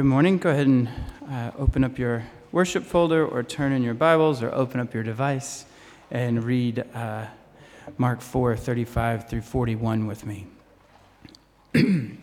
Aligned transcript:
Good 0.00 0.06
morning. 0.06 0.38
Go 0.38 0.48
ahead 0.48 0.66
and 0.66 0.88
uh, 1.28 1.50
open 1.58 1.84
up 1.84 1.98
your 1.98 2.24
worship 2.52 2.84
folder 2.84 3.22
or 3.26 3.42
turn 3.42 3.72
in 3.72 3.82
your 3.82 3.92
Bibles 3.92 4.42
or 4.42 4.50
open 4.54 4.80
up 4.80 4.94
your 4.94 5.02
device 5.02 5.66
and 6.10 6.42
read 6.42 6.86
uh, 6.94 7.26
Mark 7.98 8.22
4 8.22 8.56
35 8.56 9.28
through 9.28 9.42
41 9.42 10.06
with 10.06 10.24
me. 10.24 10.46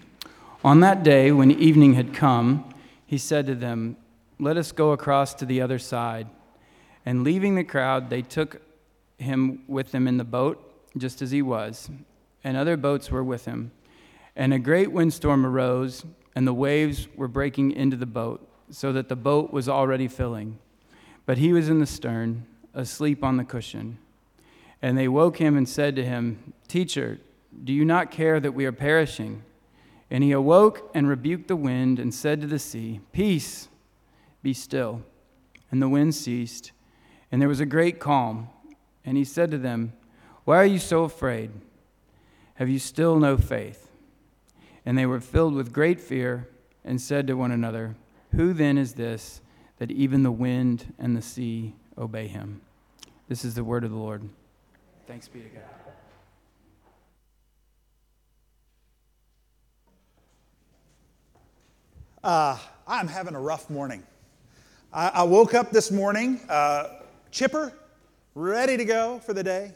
On 0.64 0.79
that 0.79 1.04
day, 1.04 1.32
when 1.32 1.52
evening 1.52 1.93
had 1.93 2.16
come, 2.16 2.68
he 3.05 3.19
said 3.19 3.46
to 3.46 3.54
them, 3.54 3.96
Let 4.39 4.57
us 4.57 4.71
go 4.71 4.91
across 4.91 5.36
to 5.36 5.46
the 5.46 5.61
other 5.61 5.78
side. 5.78 6.25
And 7.05 7.24
leaving 7.24 7.54
the 7.54 7.64
crowd, 7.64 8.10
they 8.10 8.24
took 8.24 8.60
him 9.19 9.61
with 9.68 9.91
them 9.91 10.07
in 10.07 10.18
the 10.18 10.24
boat, 10.24 10.60
just 10.97 11.21
as 11.21 11.30
he 11.30 11.44
was, 11.44 11.91
and 12.44 12.57
other 12.57 12.75
boats 12.75 13.11
were 13.11 13.24
with 13.24 13.46
him. 13.46 13.69
And 14.36 14.52
a 14.52 14.57
great 14.57 14.91
windstorm 14.91 15.46
arose 15.46 16.04
and 16.37 16.46
the 16.46 16.54
waves 16.54 17.07
were 17.15 17.27
breaking 17.27 17.71
into 17.71 17.97
the 17.97 18.05
boat, 18.05 18.47
so 18.69 18.93
that 18.93 19.09
the 19.09 19.15
boat 19.15 19.51
was 19.51 19.68
already 19.68 20.07
filling. 20.07 20.60
But 21.25 21.39
he 21.39 21.51
was 21.51 21.68
in 21.68 21.79
the 21.79 21.87
stern, 21.87 22.46
asleep 22.75 23.23
on 23.23 23.37
the 23.37 23.43
cushion. 23.43 23.97
And 24.79 24.96
they 24.96 25.07
woke 25.07 25.37
him 25.37 25.57
and 25.57 25.68
said 25.68 25.96
to 25.96 26.05
him, 26.05 26.54
Teacher, 26.68 27.18
do 27.63 27.73
you 27.73 27.83
not 27.83 28.11
care 28.11 28.39
that 28.39 28.51
we 28.51 28.68
are 28.68 28.71
perishing? 28.71 29.41
And 30.11 30.23
he 30.23 30.32
awoke 30.32 30.91
and 30.93 31.10
rebuked 31.10 31.47
the 31.47 31.55
wind 31.55 31.97
and 31.97 32.13
said 32.13 32.41
to 32.41 32.47
the 32.47 32.59
sea, 32.59 33.02
Peace, 33.11 33.67
be 34.44 34.53
still. 34.53 35.01
And 35.72 35.81
the 35.81 35.89
wind 35.89 36.13
ceased, 36.13 36.72
and 37.31 37.41
there 37.41 37.49
was 37.49 37.61
a 37.61 37.66
great 37.66 37.99
calm. 37.99 38.49
And 39.03 39.17
he 39.17 39.23
said 39.23 39.49
to 39.49 39.57
them, 39.57 39.94
Why 40.44 40.57
are 40.57 40.67
you 40.67 40.77
so 40.77 41.03
afraid? 41.03 41.49
Have 42.53 42.69
you 42.69 42.77
still 42.77 43.17
no 43.17 43.38
faith? 43.38 43.86
And 44.88 44.97
they 44.97 45.05
were 45.05 45.19
filled 45.19 45.53
with 45.53 45.73
great 45.73 45.99
fear 45.99 46.47
and 46.85 47.02
said 47.02 47.27
to 47.27 47.33
one 47.33 47.52
another, 47.52 47.97
Who 48.31 48.53
then 48.53 48.77
is 48.77 48.94
this 48.94 49.41
that 49.79 49.91
even 49.91 50.23
the 50.23 50.31
wind 50.31 50.94
and 50.97 51.13
the 51.13 51.21
sea 51.21 51.75
obey 51.97 52.27
him? 52.27 52.61
This 53.27 53.44
is 53.44 53.53
the 53.53 53.66
word 53.66 53.83
of 53.83 53.91
the 53.91 53.97
Lord. 53.97 54.29
Thanks 55.05 55.27
be 55.27 55.41
to 55.41 55.49
God. 55.49 55.63
Uh, 62.23 62.57
I'm 62.88 63.09
having 63.09 63.35
a 63.35 63.41
rough 63.41 63.69
morning. 63.69 64.03
I, 64.94 65.09
I 65.09 65.23
woke 65.23 65.53
up 65.53 65.72
this 65.72 65.91
morning 65.91 66.39
uh, 66.47 67.01
chipper, 67.29 67.73
ready 68.35 68.77
to 68.77 68.85
go 68.85 69.19
for 69.19 69.33
the 69.33 69.44
day. 69.44 69.73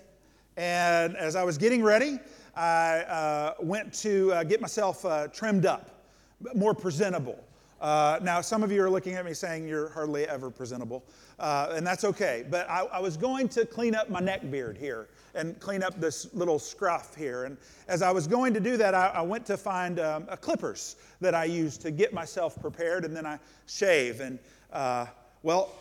And 0.56 1.18
as 1.18 1.36
I 1.36 1.44
was 1.44 1.58
getting 1.58 1.84
ready, 1.84 2.18
I 2.56 3.00
uh, 3.02 3.54
went 3.60 3.94
to 4.02 4.34
uh, 4.34 4.44
get 4.44 4.62
myself 4.62 5.06
uh, 5.06 5.28
trimmed 5.28 5.66
up, 5.66 6.06
more 6.54 6.74
presentable. 6.74 7.44
Uh, 7.80 8.20
now, 8.22 8.42
some 8.42 8.62
of 8.62 8.72
you 8.72 8.84
are 8.84 8.90
looking 8.90 9.16
at 9.16 9.26
me 9.26 9.34
saying 9.34 9.68
you're 9.68 9.90
hardly 9.90 10.28
ever 10.28 10.52
presentable, 10.52 11.04
uh, 11.40 11.70
and 11.72 11.86
that's 11.86 12.04
okay. 12.04 12.46
But 12.48 12.70
I, 12.70 12.82
I, 12.86 13.00
was 13.00 13.18
going 13.18 13.50
to 13.50 13.66
clean 13.66 13.96
up 13.96 14.08
my 14.08 14.20
neck 14.20 14.52
beard 14.52 14.78
here 14.78 15.08
and 15.34 15.60
clean 15.60 15.82
up 15.82 16.00
this 16.00 16.32
little 16.36 16.60
scruff 16.60 17.16
here. 17.16 17.46
And 17.46 17.58
as 17.88 18.04
I 18.04 18.12
was 18.12 18.28
going 18.28 18.54
to 18.54 18.60
do 18.60 18.78
that, 18.78 18.94
I, 18.94 19.08
I 19.08 19.22
went 19.22 19.48
to 19.48 19.58
find 19.58 20.00
um, 20.00 20.28
clippers 20.42 20.98
that 21.22 21.34
I 21.34 21.46
use 21.46 21.76
to 21.80 21.90
get 21.90 22.14
myself 22.14 22.60
prepared, 22.62 23.04
and 23.04 23.16
then 23.16 23.26
I 23.26 23.40
shave. 23.66 24.20
And 24.20 24.38
uh, 24.72 25.08
well, 25.42 25.72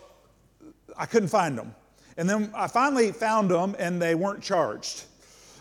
I 0.97 1.05
couldn't 1.05 1.29
find 1.29 1.59
them. 1.59 1.75
And 2.17 2.28
then 2.28 2.50
I 2.55 2.67
finally 2.67 3.12
found 3.12 3.50
them, 3.50 3.77
and 3.78 4.00
they 4.00 4.15
weren't 4.15 4.43
charged. 4.43 5.05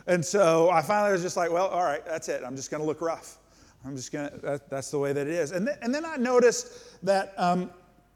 And 0.10 0.26
so 0.26 0.72
I 0.72 0.82
finally 0.82 1.12
was 1.12 1.22
just 1.22 1.38
like, 1.38 1.52
well, 1.52 1.68
all 1.68 1.84
right, 1.84 2.04
that's 2.04 2.30
it. 2.30 2.42
I'm 2.44 2.56
just 2.56 2.72
going 2.72 2.82
to 2.82 2.88
look 2.88 3.00
rough. 3.00 3.38
I'm 3.86 3.96
just 3.96 4.12
going 4.12 4.28
to, 4.28 4.38
that, 4.40 4.68
that's 4.68 4.90
the 4.90 4.98
way 4.98 5.14
that 5.14 5.28
it 5.28 5.34
is. 5.34 5.52
And, 5.52 5.68
th- 5.68 5.78
and 5.84 5.94
then 5.94 6.04
I 6.04 6.16
noticed 6.16 7.04
that 7.04 7.36
um, 7.38 7.70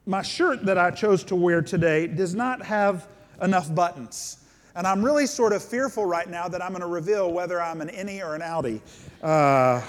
my 0.04 0.20
shirt 0.20 0.66
that 0.66 0.76
I 0.76 0.90
chose 0.90 1.22
to 1.24 1.36
wear 1.36 1.62
today 1.62 2.08
does 2.08 2.34
not 2.34 2.60
have 2.62 3.06
enough 3.40 3.72
buttons. 3.72 4.38
And 4.74 4.88
I'm 4.88 5.04
really 5.04 5.26
sort 5.28 5.52
of 5.52 5.62
fearful 5.62 6.04
right 6.04 6.28
now 6.28 6.48
that 6.48 6.60
I'm 6.60 6.70
going 6.70 6.80
to 6.80 6.88
reveal 6.88 7.32
whether 7.32 7.62
I'm 7.62 7.80
an 7.80 7.88
innie 7.90 8.20
or 8.20 8.34
an 8.34 8.40
outie. 8.40 8.80
Uh, 9.22 9.80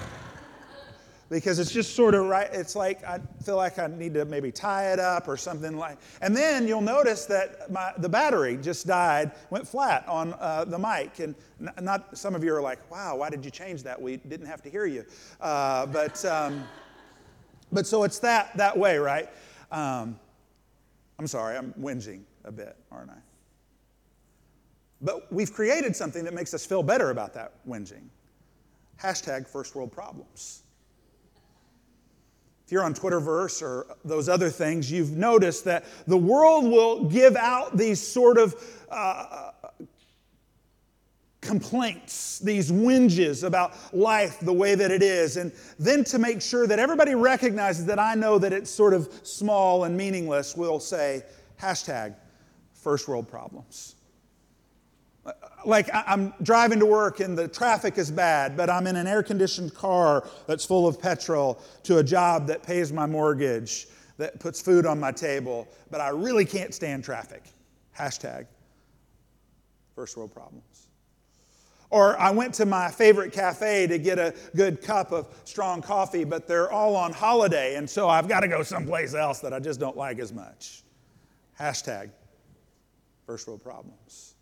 because 1.28 1.58
it's 1.58 1.72
just 1.72 1.94
sort 1.94 2.14
of 2.14 2.26
right. 2.26 2.48
It's 2.52 2.76
like 2.76 3.02
I 3.04 3.20
feel 3.44 3.56
like 3.56 3.78
I 3.78 3.88
need 3.88 4.14
to 4.14 4.24
maybe 4.24 4.52
tie 4.52 4.92
it 4.92 4.98
up 4.98 5.28
or 5.28 5.36
something 5.36 5.76
like. 5.76 5.98
And 6.20 6.36
then 6.36 6.68
you'll 6.68 6.80
notice 6.80 7.26
that 7.26 7.70
my, 7.70 7.92
the 7.98 8.08
battery 8.08 8.56
just 8.56 8.86
died, 8.86 9.32
went 9.50 9.66
flat 9.66 10.06
on 10.08 10.34
uh, 10.34 10.64
the 10.64 10.78
mic. 10.78 11.18
And 11.18 11.34
not 11.80 12.16
some 12.16 12.34
of 12.34 12.44
you 12.44 12.54
are 12.54 12.62
like, 12.62 12.90
"Wow, 12.90 13.16
why 13.16 13.30
did 13.30 13.44
you 13.44 13.50
change 13.50 13.82
that? 13.82 14.00
We 14.00 14.18
didn't 14.18 14.46
have 14.46 14.62
to 14.62 14.70
hear 14.70 14.86
you." 14.86 15.04
Uh, 15.40 15.86
but 15.86 16.24
um, 16.24 16.64
but 17.72 17.86
so 17.86 18.04
it's 18.04 18.18
that 18.20 18.56
that 18.56 18.76
way, 18.76 18.98
right? 18.98 19.28
Um, 19.72 20.18
I'm 21.18 21.26
sorry, 21.26 21.56
I'm 21.56 21.72
whinging 21.80 22.22
a 22.44 22.52
bit, 22.52 22.76
aren't 22.92 23.10
I? 23.10 23.18
But 25.00 25.30
we've 25.32 25.52
created 25.52 25.94
something 25.94 26.24
that 26.24 26.34
makes 26.34 26.54
us 26.54 26.64
feel 26.64 26.82
better 26.82 27.10
about 27.10 27.34
that 27.34 27.54
whinging. 27.68 28.08
Hashtag 29.00 29.46
first 29.46 29.74
world 29.74 29.92
problems. 29.92 30.62
If 32.66 32.72
you're 32.72 32.82
on 32.82 32.94
Twitterverse 32.94 33.62
or 33.62 33.96
those 34.04 34.28
other 34.28 34.50
things, 34.50 34.90
you've 34.90 35.16
noticed 35.16 35.64
that 35.66 35.84
the 36.08 36.16
world 36.16 36.64
will 36.64 37.04
give 37.04 37.36
out 37.36 37.76
these 37.76 38.04
sort 38.04 38.38
of 38.38 38.56
uh, 38.90 39.52
complaints, 41.40 42.40
these 42.40 42.72
whinges 42.72 43.44
about 43.44 43.72
life 43.94 44.40
the 44.40 44.52
way 44.52 44.74
that 44.74 44.90
it 44.90 45.02
is. 45.02 45.36
And 45.36 45.52
then 45.78 46.02
to 46.04 46.18
make 46.18 46.42
sure 46.42 46.66
that 46.66 46.80
everybody 46.80 47.14
recognizes 47.14 47.86
that 47.86 48.00
I 48.00 48.14
know 48.14 48.38
that 48.38 48.52
it's 48.52 48.70
sort 48.70 48.94
of 48.94 49.12
small 49.22 49.84
and 49.84 49.96
meaningless, 49.96 50.56
we'll 50.56 50.80
say 50.80 51.22
hashtag 51.60 52.14
first 52.74 53.06
world 53.06 53.28
problems 53.28 53.95
like 55.66 55.90
I'm 55.92 56.32
driving 56.42 56.78
to 56.78 56.86
work 56.86 57.20
and 57.20 57.36
the 57.36 57.48
traffic 57.48 57.98
is 57.98 58.10
bad, 58.10 58.56
but 58.56 58.70
I'm 58.70 58.86
in 58.86 58.96
an 58.96 59.06
air 59.06 59.22
conditioned 59.22 59.74
car 59.74 60.28
that's 60.46 60.64
full 60.64 60.86
of 60.86 61.00
petrol 61.00 61.60
to 61.82 61.98
a 61.98 62.04
job 62.04 62.46
that 62.46 62.62
pays 62.62 62.92
my 62.92 63.06
mortgage, 63.06 63.88
that 64.16 64.40
puts 64.40 64.62
food 64.62 64.86
on 64.86 64.98
my 64.98 65.12
table, 65.12 65.68
but 65.90 66.00
I 66.00 66.08
really 66.08 66.44
can't 66.44 66.72
stand 66.72 67.04
traffic. 67.04 67.42
Hashtag 67.98 68.46
first 69.94 70.16
world 70.16 70.32
problems. 70.32 70.88
Or 71.90 72.18
I 72.18 72.30
went 72.30 72.52
to 72.54 72.66
my 72.66 72.90
favorite 72.90 73.32
cafe 73.32 73.86
to 73.86 73.98
get 73.98 74.18
a 74.18 74.34
good 74.54 74.82
cup 74.82 75.12
of 75.12 75.28
strong 75.44 75.80
coffee, 75.80 76.24
but 76.24 76.46
they're 76.46 76.70
all 76.70 76.96
on 76.96 77.12
holiday, 77.12 77.76
and 77.76 77.88
so 77.88 78.08
I've 78.08 78.28
got 78.28 78.40
to 78.40 78.48
go 78.48 78.62
someplace 78.62 79.14
else 79.14 79.40
that 79.40 79.52
I 79.52 79.60
just 79.60 79.78
don't 79.78 79.96
like 79.96 80.18
as 80.18 80.32
much. 80.32 80.82
Hashtag 81.58 82.10
first 83.24 83.46
world 83.46 83.62
problems. 83.62 84.35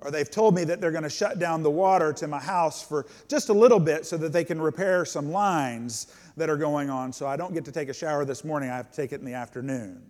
Or 0.00 0.12
they've 0.12 0.30
told 0.30 0.54
me 0.54 0.64
that 0.64 0.80
they're 0.80 0.92
going 0.92 1.02
to 1.02 1.10
shut 1.10 1.38
down 1.38 1.62
the 1.62 1.70
water 1.70 2.12
to 2.14 2.28
my 2.28 2.38
house 2.38 2.82
for 2.82 3.06
just 3.26 3.48
a 3.48 3.52
little 3.52 3.80
bit 3.80 4.06
so 4.06 4.16
that 4.18 4.32
they 4.32 4.44
can 4.44 4.60
repair 4.60 5.04
some 5.04 5.32
lines 5.32 6.14
that 6.36 6.48
are 6.48 6.56
going 6.56 6.88
on. 6.88 7.12
So 7.12 7.26
I 7.26 7.36
don't 7.36 7.52
get 7.52 7.64
to 7.64 7.72
take 7.72 7.88
a 7.88 7.94
shower 7.94 8.24
this 8.24 8.44
morning. 8.44 8.70
I 8.70 8.76
have 8.76 8.90
to 8.90 8.96
take 8.96 9.12
it 9.12 9.18
in 9.18 9.26
the 9.26 9.34
afternoon. 9.34 10.08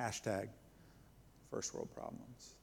Hashtag 0.00 0.48
first 1.50 1.74
world 1.74 1.90
problems. 1.94 2.54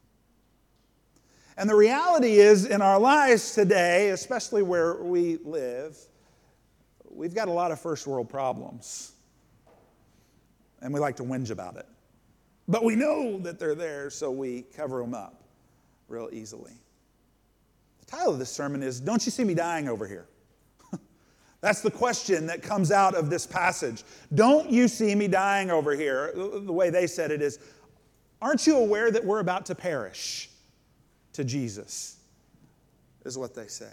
And 1.55 1.69
the 1.69 1.75
reality 1.75 2.39
is, 2.39 2.65
in 2.65 2.81
our 2.81 3.00
lives 3.00 3.53
today, 3.53 4.09
especially 4.09 4.63
where 4.63 4.95
we 5.03 5.38
live, 5.44 5.95
we've 7.12 7.35
got 7.35 7.47
a 7.47 7.51
lot 7.51 7.71
of 7.71 7.80
first 7.80 8.07
world 8.07 8.27
problems. 8.27 9.12
And 10.81 10.91
we 10.91 11.00
like 11.00 11.15
to 11.18 11.24
whinge 11.24 11.51
about 11.51 11.77
it. 11.77 11.85
But 12.68 12.83
we 12.83 12.95
know 12.95 13.38
that 13.39 13.59
they're 13.59 13.75
there, 13.75 14.09
so 14.09 14.31
we 14.31 14.63
cover 14.75 15.00
them 15.00 15.13
up 15.13 15.43
real 16.13 16.30
easily. 16.31 16.74
The 18.01 18.06
title 18.06 18.33
of 18.33 18.39
this 18.39 18.51
sermon 18.51 18.83
is 18.83 19.00
Don't 19.00 19.25
You 19.25 19.31
See 19.31 19.44
Me 19.44 19.56
Dying 19.56 19.89
Over 19.89 20.07
Here? 20.07 20.27
That's 21.62 21.81
the 21.81 21.89
question 21.89 22.45
that 22.48 22.62
comes 22.62 22.92
out 22.92 23.15
of 23.15 23.31
this 23.31 23.48
passage. 23.48 24.04
Don't 24.36 24.69
you 24.69 24.88
see 24.88 25.15
me 25.15 25.27
dying 25.27 25.71
over 25.71 25.95
here? 25.95 26.31
The 26.36 26.71
way 26.71 26.89
they 26.89 27.07
said 27.07 27.31
it 27.31 27.42
is 27.42 27.60
Aren't 28.42 28.68
you 28.68 28.77
aware 28.77 29.10
that 29.10 29.24
we're 29.24 29.39
about 29.39 29.65
to 29.68 29.75
perish 29.75 30.50
to 31.31 31.45
Jesus? 31.45 32.18
Is 33.25 33.38
what 33.38 33.56
they 33.56 33.68
say. 33.68 33.92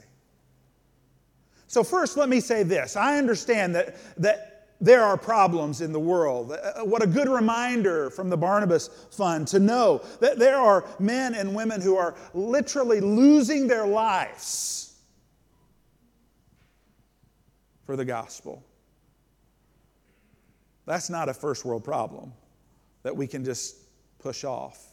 So, 1.68 1.84
first, 1.84 2.16
let 2.16 2.28
me 2.28 2.40
say 2.40 2.64
this 2.64 2.96
I 2.96 3.16
understand 3.16 3.76
that, 3.76 3.96
that 4.16 4.49
there 4.80 5.02
are 5.02 5.16
problems 5.16 5.80
in 5.80 5.92
the 5.92 6.00
world. 6.00 6.52
Uh, 6.52 6.84
what 6.84 7.02
a 7.02 7.06
good 7.06 7.28
reminder 7.28 8.10
from 8.10 8.30
the 8.30 8.36
Barnabas 8.36 8.88
Fund 9.10 9.46
to 9.48 9.58
know 9.58 10.02
that 10.20 10.38
there 10.38 10.56
are 10.56 10.84
men 10.98 11.34
and 11.34 11.54
women 11.54 11.80
who 11.80 11.96
are 11.96 12.14
literally 12.32 13.00
losing 13.00 13.66
their 13.66 13.86
lives 13.86 14.96
for 17.84 17.96
the 17.96 18.04
gospel. 18.04 18.64
That's 20.86 21.10
not 21.10 21.28
a 21.28 21.34
first 21.34 21.64
world 21.64 21.84
problem 21.84 22.32
that 23.02 23.14
we 23.14 23.26
can 23.26 23.44
just 23.44 23.76
push 24.18 24.44
off. 24.44 24.86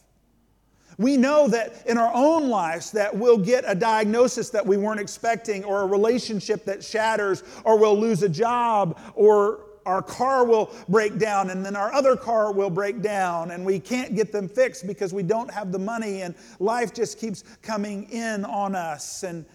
We 0.96 1.16
know 1.16 1.48
that 1.48 1.86
in 1.86 1.98
our 1.98 2.10
own 2.14 2.48
lives 2.48 2.90
that 2.92 3.14
we'll 3.14 3.38
get 3.38 3.64
a 3.66 3.74
diagnosis 3.74 4.50
that 4.50 4.66
we 4.66 4.76
weren't 4.76 5.00
expecting 5.00 5.64
or 5.64 5.82
a 5.82 5.86
relationship 5.86 6.64
that 6.64 6.82
shatters 6.82 7.44
or 7.64 7.78
we'll 7.78 7.98
lose 7.98 8.22
a 8.22 8.28
job 8.28 8.98
or 9.14 9.60
our 9.88 10.02
car 10.02 10.44
will 10.44 10.70
break 10.88 11.18
down 11.18 11.50
and 11.50 11.64
then 11.64 11.74
our 11.74 11.92
other 11.94 12.14
car 12.14 12.52
will 12.52 12.68
break 12.68 13.00
down 13.00 13.52
and 13.52 13.64
we 13.64 13.80
can't 13.80 14.14
get 14.14 14.30
them 14.30 14.48
fixed 14.48 14.86
because 14.86 15.14
we 15.14 15.22
don't 15.22 15.50
have 15.50 15.72
the 15.72 15.78
money 15.78 16.20
and 16.20 16.34
life 16.60 16.92
just 16.92 17.18
keeps 17.18 17.42
coming 17.62 18.04
in 18.10 18.44
on 18.44 18.74
us 18.74 19.22
and 19.22 19.46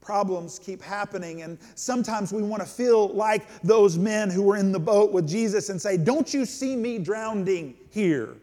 problems 0.00 0.58
keep 0.58 0.80
happening 0.80 1.42
and 1.42 1.58
sometimes 1.74 2.32
we 2.32 2.42
want 2.42 2.62
to 2.62 2.68
feel 2.68 3.08
like 3.08 3.46
those 3.62 3.98
men 3.98 4.30
who 4.30 4.42
were 4.42 4.56
in 4.56 4.72
the 4.72 4.80
boat 4.80 5.12
with 5.12 5.28
Jesus 5.28 5.68
and 5.68 5.80
say 5.80 5.96
don't 5.96 6.32
you 6.32 6.46
see 6.46 6.76
me 6.76 6.98
drowning 6.98 7.74
here 7.90 8.36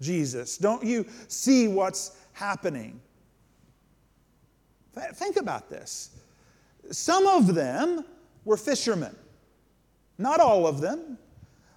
Jesus? 0.00 0.58
Don't 0.58 0.84
you 0.84 1.06
see 1.28 1.66
what's 1.66 2.16
happening? 2.32 3.00
Think 5.14 5.36
about 5.36 5.68
this. 5.68 6.10
Some 6.90 7.26
of 7.26 7.54
them 7.54 8.04
were 8.44 8.56
fishermen 8.56 9.16
not 10.18 10.40
all 10.40 10.66
of 10.66 10.80
them. 10.80 11.18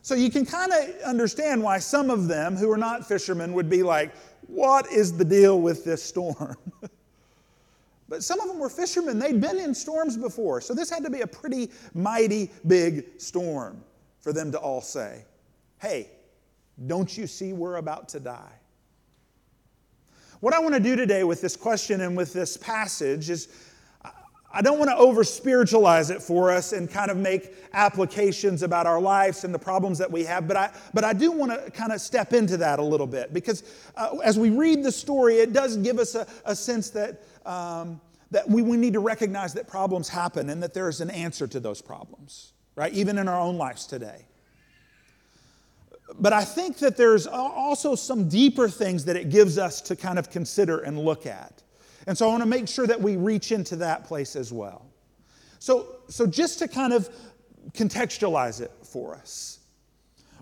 So 0.02 0.16
you 0.16 0.32
can 0.32 0.46
kind 0.46 0.72
of 0.72 1.02
understand 1.02 1.62
why 1.62 1.80
some 1.80 2.10
of 2.10 2.28
them 2.28 2.56
who 2.56 2.72
are 2.72 2.78
not 2.78 3.08
fishermen 3.08 3.54
would 3.54 3.70
be 3.70 3.84
like, 3.84 4.14
What 4.48 4.92
is 4.92 5.18
the 5.18 5.26
deal 5.26 5.60
with 5.60 5.84
this 5.84 6.02
storm? 6.02 6.56
but 8.10 8.24
some 8.24 8.40
of 8.40 8.48
them 8.48 8.60
were 8.60 8.70
fishermen. 8.70 9.20
They'd 9.20 9.42
been 9.42 9.60
in 9.60 9.76
storms 9.76 10.16
before. 10.16 10.62
So 10.62 10.74
this 10.74 10.90
had 10.90 11.04
to 11.04 11.10
be 11.10 11.22
a 11.22 11.28
pretty 11.28 11.72
mighty 11.94 12.50
big 12.66 13.20
storm 13.20 13.84
for 14.22 14.32
them 14.32 14.52
to 14.54 14.58
all 14.58 14.82
say, 14.82 15.26
Hey, 15.80 16.10
don't 16.86 17.18
you 17.18 17.28
see 17.28 17.54
we're 17.54 17.76
about 17.76 18.08
to 18.10 18.20
die? 18.20 18.54
What 20.40 20.54
I 20.54 20.60
want 20.60 20.76
to 20.76 20.80
do 20.80 20.96
today 20.96 21.24
with 21.24 21.42
this 21.42 21.56
question 21.56 22.02
and 22.02 22.16
with 22.16 22.32
this 22.32 22.58
passage 22.58 23.32
is 23.32 23.48
I 24.58 24.62
don't 24.62 24.80
want 24.80 24.90
to 24.90 24.98
over 24.98 25.24
spiritualize 25.24 26.10
it 26.10 26.20
for 26.20 26.50
us 26.50 26.74
and 26.74 26.90
kind 26.90 27.12
of 27.12 27.18
make 27.18 27.54
applications 27.74 28.64
about 28.64 28.88
our 28.88 29.00
lives 29.00 29.44
and 29.44 29.54
the 29.54 29.60
problems 29.60 30.00
that 30.00 30.12
we 30.12 30.24
have, 30.24 30.48
but 30.48 30.58
I, 30.58 30.72
but 30.96 31.04
I 31.04 31.14
do 31.14 31.32
want 31.32 31.52
to 31.52 31.70
kind 31.70 31.92
of 31.92 32.02
step 32.02 32.34
into 32.34 32.58
that 32.58 32.80
a 32.80 32.84
little 32.84 33.06
bit 33.06 33.32
because 33.36 33.62
uh, 33.96 34.18
as 34.24 34.40
we 34.40 34.50
read 34.50 34.82
the 34.82 34.92
story, 34.92 35.36
it 35.36 35.54
does 35.54 35.78
give 35.78 36.00
us 36.00 36.16
a, 36.16 36.26
a 36.44 36.56
sense 36.56 36.90
that, 36.90 37.22
um, 37.46 38.02
that 38.32 38.50
we, 38.50 38.64
we 38.64 38.78
need 38.78 38.94
to 38.94 39.00
recognize 39.00 39.54
that 39.54 39.68
problems 39.68 40.10
happen 40.10 40.50
and 40.50 40.64
that 40.64 40.74
there 40.74 40.90
is 40.90 41.02
an 41.02 41.12
answer 41.12 41.46
to 41.46 41.60
those 41.60 41.80
problems, 41.80 42.54
right? 42.76 42.94
Even 42.94 43.20
in 43.20 43.28
our 43.28 43.40
own 43.40 43.60
lives 43.60 43.86
today. 43.86 44.26
But 46.18 46.34
I 46.34 46.44
think 46.44 46.80
that 46.80 46.98
there's 46.98 47.28
also 47.28 47.94
some 47.94 48.28
deeper 48.28 48.70
things 48.70 49.06
that 49.06 49.18
it 49.18 49.30
gives 49.30 49.60
us 49.60 49.82
to 49.82 49.96
kind 49.96 50.18
of 50.18 50.32
consider 50.32 50.80
and 50.80 50.98
look 50.98 51.28
at. 51.28 51.62
And 52.08 52.18
so 52.18 52.28
I 52.28 52.32
want 52.32 52.42
to 52.42 52.50
make 52.50 52.68
sure 52.68 52.88
that 52.88 53.00
we 53.00 53.18
reach 53.18 53.52
into 53.52 53.76
that 53.76 54.06
place 54.06 54.36
as 54.36 54.52
well. 54.52 54.86
So, 55.60 55.98
so 56.08 56.26
just 56.26 56.60
to 56.60 56.68
kind 56.68 56.94
of 56.94 57.10
contextualize 57.74 58.62
it 58.62 58.72
for 58.82 59.14
us, 59.14 59.60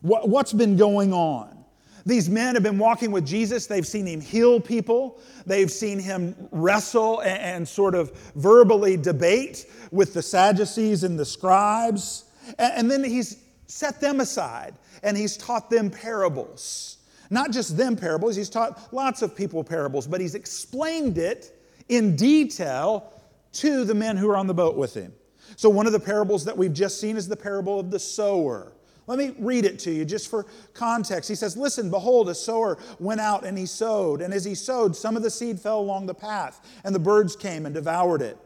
what, 0.02 0.30
what's 0.30 0.54
been 0.54 0.78
going 0.78 1.12
on? 1.12 1.66
These 2.06 2.30
men 2.30 2.54
have 2.54 2.62
been 2.62 2.78
walking 2.78 3.12
with 3.12 3.26
Jesus. 3.26 3.66
They've 3.66 3.88
seen 3.88 4.06
him 4.06 4.22
heal 4.22 4.60
people. 4.60 5.20
They've 5.48 5.72
seen 5.72 5.98
him 5.98 6.36
wrestle 6.52 7.22
and, 7.22 7.42
and 7.42 7.68
sort 7.68 7.96
of 7.96 8.12
verbally 8.36 8.96
debate 8.96 9.66
with 9.92 10.14
the 10.14 10.22
Sadducees 10.22 11.04
and 11.04 11.18
the 11.18 11.26
scribes. 11.26 12.26
And, 12.60 12.74
and 12.74 12.92
then 12.92 13.04
he's 13.04 13.44
set 13.66 14.00
them 14.00 14.20
aside 14.20 14.76
and 15.02 15.18
he's 15.18 15.36
taught 15.36 15.72
them 15.72 15.90
parables. 15.90 16.98
Not 17.32 17.50
just 17.50 17.76
them 17.76 17.96
parables, 17.96 18.36
he's 18.36 18.52
taught 18.52 18.94
lots 18.94 19.24
of 19.24 19.36
people 19.36 19.64
parables, 19.64 20.06
but 20.06 20.22
he's 20.22 20.36
explained 20.36 21.18
it 21.18 21.55
in 21.90 22.16
detail 22.16 23.12
to 23.54 23.86
the 23.86 23.96
men 23.96 24.18
who 24.18 24.30
are 24.30 24.38
on 24.38 24.48
the 24.48 24.54
boat 24.54 24.76
with 24.76 24.94
him. 24.94 25.14
So, 25.56 25.70
one 25.70 25.88
of 25.88 25.94
the 25.94 26.00
parables 26.00 26.46
that 26.46 26.58
we've 26.58 26.74
just 26.74 27.00
seen 27.00 27.18
is 27.18 27.28
the 27.28 27.38
parable 27.38 27.80
of 27.80 27.92
the 27.92 28.00
sower. 28.00 28.74
Let 29.08 29.20
me 29.20 29.36
read 29.38 29.66
it 29.66 29.78
to 29.80 29.92
you 29.92 30.04
just 30.04 30.30
for 30.30 30.48
context. 30.74 31.30
He 31.30 31.36
says, 31.36 31.56
Listen, 31.56 31.92
behold, 31.92 32.28
a 32.28 32.36
sower 32.36 32.78
went 33.00 33.22
out 33.22 33.46
and 33.46 33.58
he 33.58 33.66
sowed. 33.66 34.22
And 34.22 34.34
as 34.34 34.44
he 34.44 34.56
sowed, 34.56 34.96
some 34.96 35.16
of 35.16 35.24
the 35.24 35.30
seed 35.30 35.60
fell 35.60 35.80
along 35.80 36.08
the 36.08 36.14
path, 36.14 36.68
and 36.84 36.94
the 36.94 37.00
birds 37.00 37.36
came 37.36 37.66
and 37.66 37.76
devoured 37.76 38.22
it. 38.22 38.38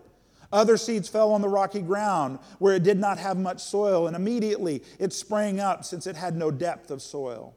Other 0.52 0.78
seeds 0.78 1.08
fell 1.08 1.32
on 1.32 1.42
the 1.42 1.48
rocky 1.50 1.82
ground 1.82 2.40
where 2.58 2.76
it 2.76 2.84
did 2.84 3.00
not 3.00 3.20
have 3.20 3.38
much 3.38 3.62
soil, 3.62 4.08
and 4.08 4.16
immediately 4.16 4.84
it 4.98 5.14
sprang 5.14 5.60
up 5.60 5.86
since 5.86 6.08
it 6.08 6.16
had 6.16 6.36
no 6.36 6.52
depth 6.52 6.92
of 6.92 7.02
soil. 7.02 7.56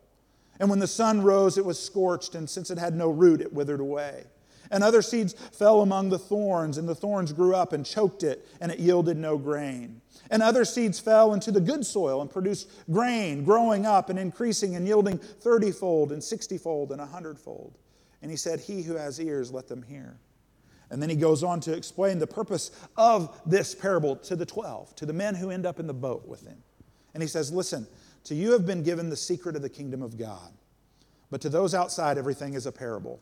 And 0.61 0.69
when 0.69 0.79
the 0.79 0.87
sun 0.87 1.23
rose, 1.23 1.57
it 1.57 1.65
was 1.65 1.83
scorched, 1.83 2.35
and 2.35 2.49
since 2.49 2.71
it 2.71 2.79
had 2.79 2.95
no 2.95 3.11
root, 3.11 3.41
it 3.41 3.53
withered 3.53 3.81
away. 3.81 4.25
And 4.73 4.83
other 4.83 5.03
seeds 5.03 5.35
fell 5.35 5.83
among 5.83 6.09
the 6.09 6.19
thorns, 6.19 6.79
and 6.79 6.89
the 6.89 6.95
thorns 6.95 7.31
grew 7.35 7.55
up 7.55 7.75
and 7.75 7.85
choked 7.85 8.23
it, 8.23 8.49
and 8.59 8.73
it 8.73 8.79
yielded 8.79 9.19
no 9.19 9.37
grain. 9.37 10.01
And 10.31 10.43
other 10.43 10.65
seeds 10.65 10.99
fell 10.99 11.35
into 11.35 11.53
the 11.53 11.61
good 11.61 11.85
soil 11.85 12.23
and 12.23 12.31
produced 12.31 12.71
grain, 12.91 13.45
growing 13.45 13.85
up 13.85 14.09
and 14.09 14.19
increasing 14.19 14.75
and 14.75 14.87
yielding 14.87 15.19
thirtyfold 15.19 16.11
and 16.11 16.25
sixtyfold 16.25 16.91
and 16.91 17.03
a 17.03 17.07
hundredfold. 17.07 17.77
And 18.23 18.31
he 18.31 18.37
said, 18.39 18.61
He 18.61 18.81
who 18.81 18.97
has 18.97 19.21
ears, 19.21 19.53
let 19.53 19.69
them 19.69 19.83
hear. 19.83 20.17
And 20.89 21.03
then 21.03 21.11
he 21.11 21.17
goes 21.17 21.43
on 21.43 21.61
to 21.61 21.75
explain 21.75 22.19
the 22.19 22.27
purpose 22.27 22.71
of 22.97 23.43
this 23.45 23.75
parable 23.75 24.17
to 24.17 24.37
the 24.37 24.47
12, 24.47 24.97
to 24.97 25.07
the 25.07 25.13
men 25.13 25.35
who 25.35 25.51
end 25.51 25.67
up 25.67 25.81
in 25.81 25.87
the 25.87 25.95
boat 25.95 26.27
with 26.27 26.47
him. 26.47 26.63
And 27.13 27.23
he 27.23 27.29
says, 27.29 27.53
Listen, 27.53 27.87
to 28.25 28.35
you 28.35 28.53
have 28.53 28.65
been 28.65 28.83
given 28.83 29.11
the 29.11 29.17
secret 29.17 29.55
of 29.55 29.61
the 29.61 29.69
kingdom 29.69 30.01
of 30.01 30.17
God, 30.17 30.53
but 31.31 31.43
to 31.43 31.51
those 31.51 31.75
outside, 31.75 32.17
everything 32.17 32.55
is 32.55 32.65
a 32.65 32.73
parable 32.73 33.21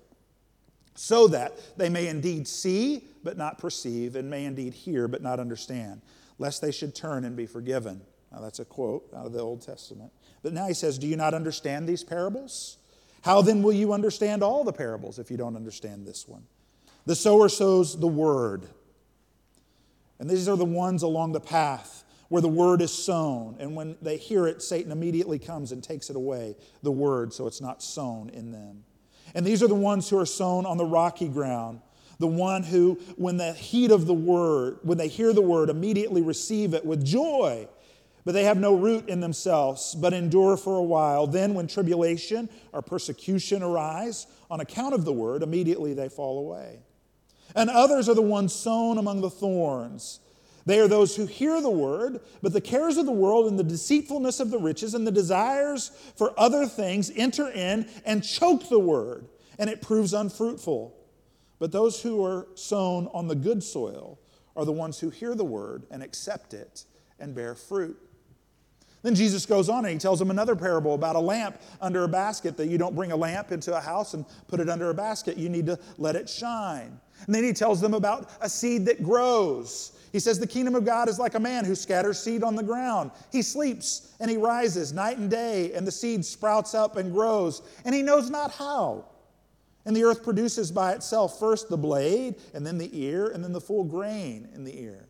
so 1.00 1.26
that 1.28 1.58
they 1.78 1.88
may 1.88 2.08
indeed 2.08 2.46
see 2.46 3.02
but 3.24 3.38
not 3.38 3.56
perceive, 3.56 4.16
and 4.16 4.28
may 4.28 4.44
indeed 4.44 4.74
hear 4.74 5.08
but 5.08 5.22
not 5.22 5.40
understand, 5.40 6.02
lest 6.38 6.60
they 6.60 6.70
should 6.70 6.94
turn 6.94 7.24
and 7.24 7.34
be 7.34 7.46
forgiven. 7.46 8.02
Now, 8.30 8.40
that's 8.40 8.58
a 8.58 8.66
quote 8.66 9.08
out 9.16 9.24
of 9.24 9.32
the 9.32 9.40
Old 9.40 9.62
Testament. 9.62 10.12
But 10.42 10.52
now 10.52 10.66
he 10.66 10.74
says, 10.74 10.98
Do 10.98 11.06
you 11.06 11.16
not 11.16 11.32
understand 11.32 11.88
these 11.88 12.04
parables? 12.04 12.76
How 13.22 13.40
then 13.40 13.62
will 13.62 13.72
you 13.72 13.94
understand 13.94 14.42
all 14.42 14.62
the 14.62 14.74
parables 14.74 15.18
if 15.18 15.30
you 15.30 15.38
don't 15.38 15.56
understand 15.56 16.06
this 16.06 16.28
one? 16.28 16.42
The 17.06 17.16
sower 17.16 17.48
sows 17.48 17.98
the 17.98 18.06
word. 18.06 18.66
And 20.18 20.28
these 20.28 20.50
are 20.50 20.56
the 20.56 20.66
ones 20.66 21.02
along 21.02 21.32
the 21.32 21.40
path 21.40 22.04
where 22.28 22.42
the 22.42 22.48
word 22.48 22.82
is 22.82 22.92
sown. 22.92 23.56
And 23.58 23.74
when 23.74 23.96
they 24.02 24.18
hear 24.18 24.46
it, 24.46 24.60
Satan 24.60 24.92
immediately 24.92 25.38
comes 25.38 25.72
and 25.72 25.82
takes 25.82 26.10
it 26.10 26.16
away, 26.16 26.56
the 26.82 26.92
word, 26.92 27.32
so 27.32 27.46
it's 27.46 27.62
not 27.62 27.82
sown 27.82 28.28
in 28.28 28.52
them. 28.52 28.84
And 29.34 29.44
these 29.44 29.62
are 29.62 29.68
the 29.68 29.74
ones 29.74 30.08
who 30.08 30.18
are 30.18 30.26
sown 30.26 30.66
on 30.66 30.76
the 30.76 30.84
rocky 30.84 31.28
ground. 31.28 31.80
The 32.18 32.26
one 32.26 32.62
who, 32.62 33.00
when 33.16 33.38
the 33.38 33.52
heat 33.52 33.90
of 33.90 34.06
the 34.06 34.14
word, 34.14 34.78
when 34.82 34.98
they 34.98 35.08
hear 35.08 35.32
the 35.32 35.40
word, 35.40 35.70
immediately 35.70 36.20
receive 36.20 36.74
it 36.74 36.84
with 36.84 37.04
joy, 37.04 37.66
but 38.24 38.32
they 38.32 38.44
have 38.44 38.58
no 38.58 38.74
root 38.74 39.08
in 39.08 39.20
themselves, 39.20 39.94
but 39.94 40.12
endure 40.12 40.58
for 40.58 40.76
a 40.76 40.82
while. 40.82 41.26
Then, 41.26 41.54
when 41.54 41.66
tribulation 41.66 42.50
or 42.72 42.82
persecution 42.82 43.62
arise 43.62 44.26
on 44.50 44.60
account 44.60 44.94
of 44.94 45.06
the 45.06 45.12
word, 45.12 45.42
immediately 45.42 45.94
they 45.94 46.10
fall 46.10 46.38
away. 46.40 46.80
And 47.56 47.70
others 47.70 48.08
are 48.08 48.14
the 48.14 48.22
ones 48.22 48.52
sown 48.52 48.98
among 48.98 49.22
the 49.22 49.30
thorns 49.30 50.20
they 50.66 50.78
are 50.78 50.88
those 50.88 51.16
who 51.16 51.26
hear 51.26 51.60
the 51.60 51.70
word, 51.70 52.20
but 52.42 52.52
the 52.52 52.60
cares 52.60 52.96
of 52.96 53.06
the 53.06 53.12
world 53.12 53.46
and 53.46 53.58
the 53.58 53.64
deceitfulness 53.64 54.40
of 54.40 54.50
the 54.50 54.58
riches 54.58 54.94
and 54.94 55.06
the 55.06 55.12
desires 55.12 55.90
for 56.16 56.38
other 56.38 56.66
things 56.66 57.10
enter 57.16 57.48
in 57.48 57.88
and 58.04 58.22
choke 58.22 58.68
the 58.68 58.78
word, 58.78 59.26
and 59.58 59.70
it 59.70 59.82
proves 59.82 60.12
unfruitful. 60.12 60.96
But 61.58 61.72
those 61.72 62.02
who 62.02 62.24
are 62.24 62.48
sown 62.54 63.08
on 63.12 63.28
the 63.28 63.34
good 63.34 63.62
soil 63.62 64.18
are 64.56 64.64
the 64.64 64.72
ones 64.72 64.98
who 64.98 65.10
hear 65.10 65.34
the 65.34 65.44
word 65.44 65.86
and 65.90 66.02
accept 66.02 66.54
it 66.54 66.84
and 67.18 67.34
bear 67.34 67.54
fruit. 67.54 67.98
Then 69.02 69.14
Jesus 69.14 69.46
goes 69.46 69.68
on 69.68 69.84
and 69.86 69.92
he 69.94 69.98
tells 69.98 70.18
them 70.18 70.30
another 70.30 70.54
parable 70.54 70.94
about 70.94 71.16
a 71.16 71.20
lamp 71.20 71.60
under 71.80 72.04
a 72.04 72.08
basket 72.08 72.56
that 72.58 72.66
you 72.66 72.76
don't 72.76 72.94
bring 72.94 73.12
a 73.12 73.16
lamp 73.16 73.50
into 73.50 73.74
a 73.74 73.80
house 73.80 74.12
and 74.12 74.26
put 74.46 74.60
it 74.60 74.68
under 74.68 74.90
a 74.90 74.94
basket. 74.94 75.38
You 75.38 75.48
need 75.48 75.66
to 75.66 75.78
let 75.96 76.16
it 76.16 76.28
shine. 76.28 77.00
And 77.24 77.34
then 77.34 77.44
he 77.44 77.52
tells 77.52 77.80
them 77.80 77.94
about 77.94 78.30
a 78.40 78.48
seed 78.48 78.84
that 78.86 79.02
grows. 79.02 79.92
He 80.12 80.18
says, 80.18 80.38
The 80.38 80.46
kingdom 80.46 80.74
of 80.74 80.84
God 80.84 81.08
is 81.08 81.18
like 81.18 81.34
a 81.34 81.40
man 81.40 81.64
who 81.64 81.74
scatters 81.74 82.18
seed 82.18 82.42
on 82.42 82.56
the 82.56 82.62
ground. 82.62 83.10
He 83.30 83.42
sleeps 83.42 84.14
and 84.20 84.30
he 84.30 84.36
rises 84.36 84.92
night 84.92 85.18
and 85.18 85.30
day, 85.30 85.72
and 85.72 85.86
the 85.86 85.92
seed 85.92 86.24
sprouts 86.24 86.74
up 86.74 86.96
and 86.96 87.12
grows, 87.12 87.62
and 87.84 87.94
he 87.94 88.02
knows 88.02 88.30
not 88.30 88.52
how. 88.52 89.06
And 89.86 89.96
the 89.96 90.04
earth 90.04 90.22
produces 90.22 90.70
by 90.70 90.92
itself 90.92 91.38
first 91.38 91.68
the 91.68 91.78
blade, 91.78 92.36
and 92.54 92.66
then 92.66 92.76
the 92.76 92.90
ear, 92.92 93.28
and 93.28 93.42
then 93.42 93.52
the 93.52 93.60
full 93.60 93.84
grain 93.84 94.48
in 94.54 94.64
the 94.64 94.78
ear. 94.78 95.08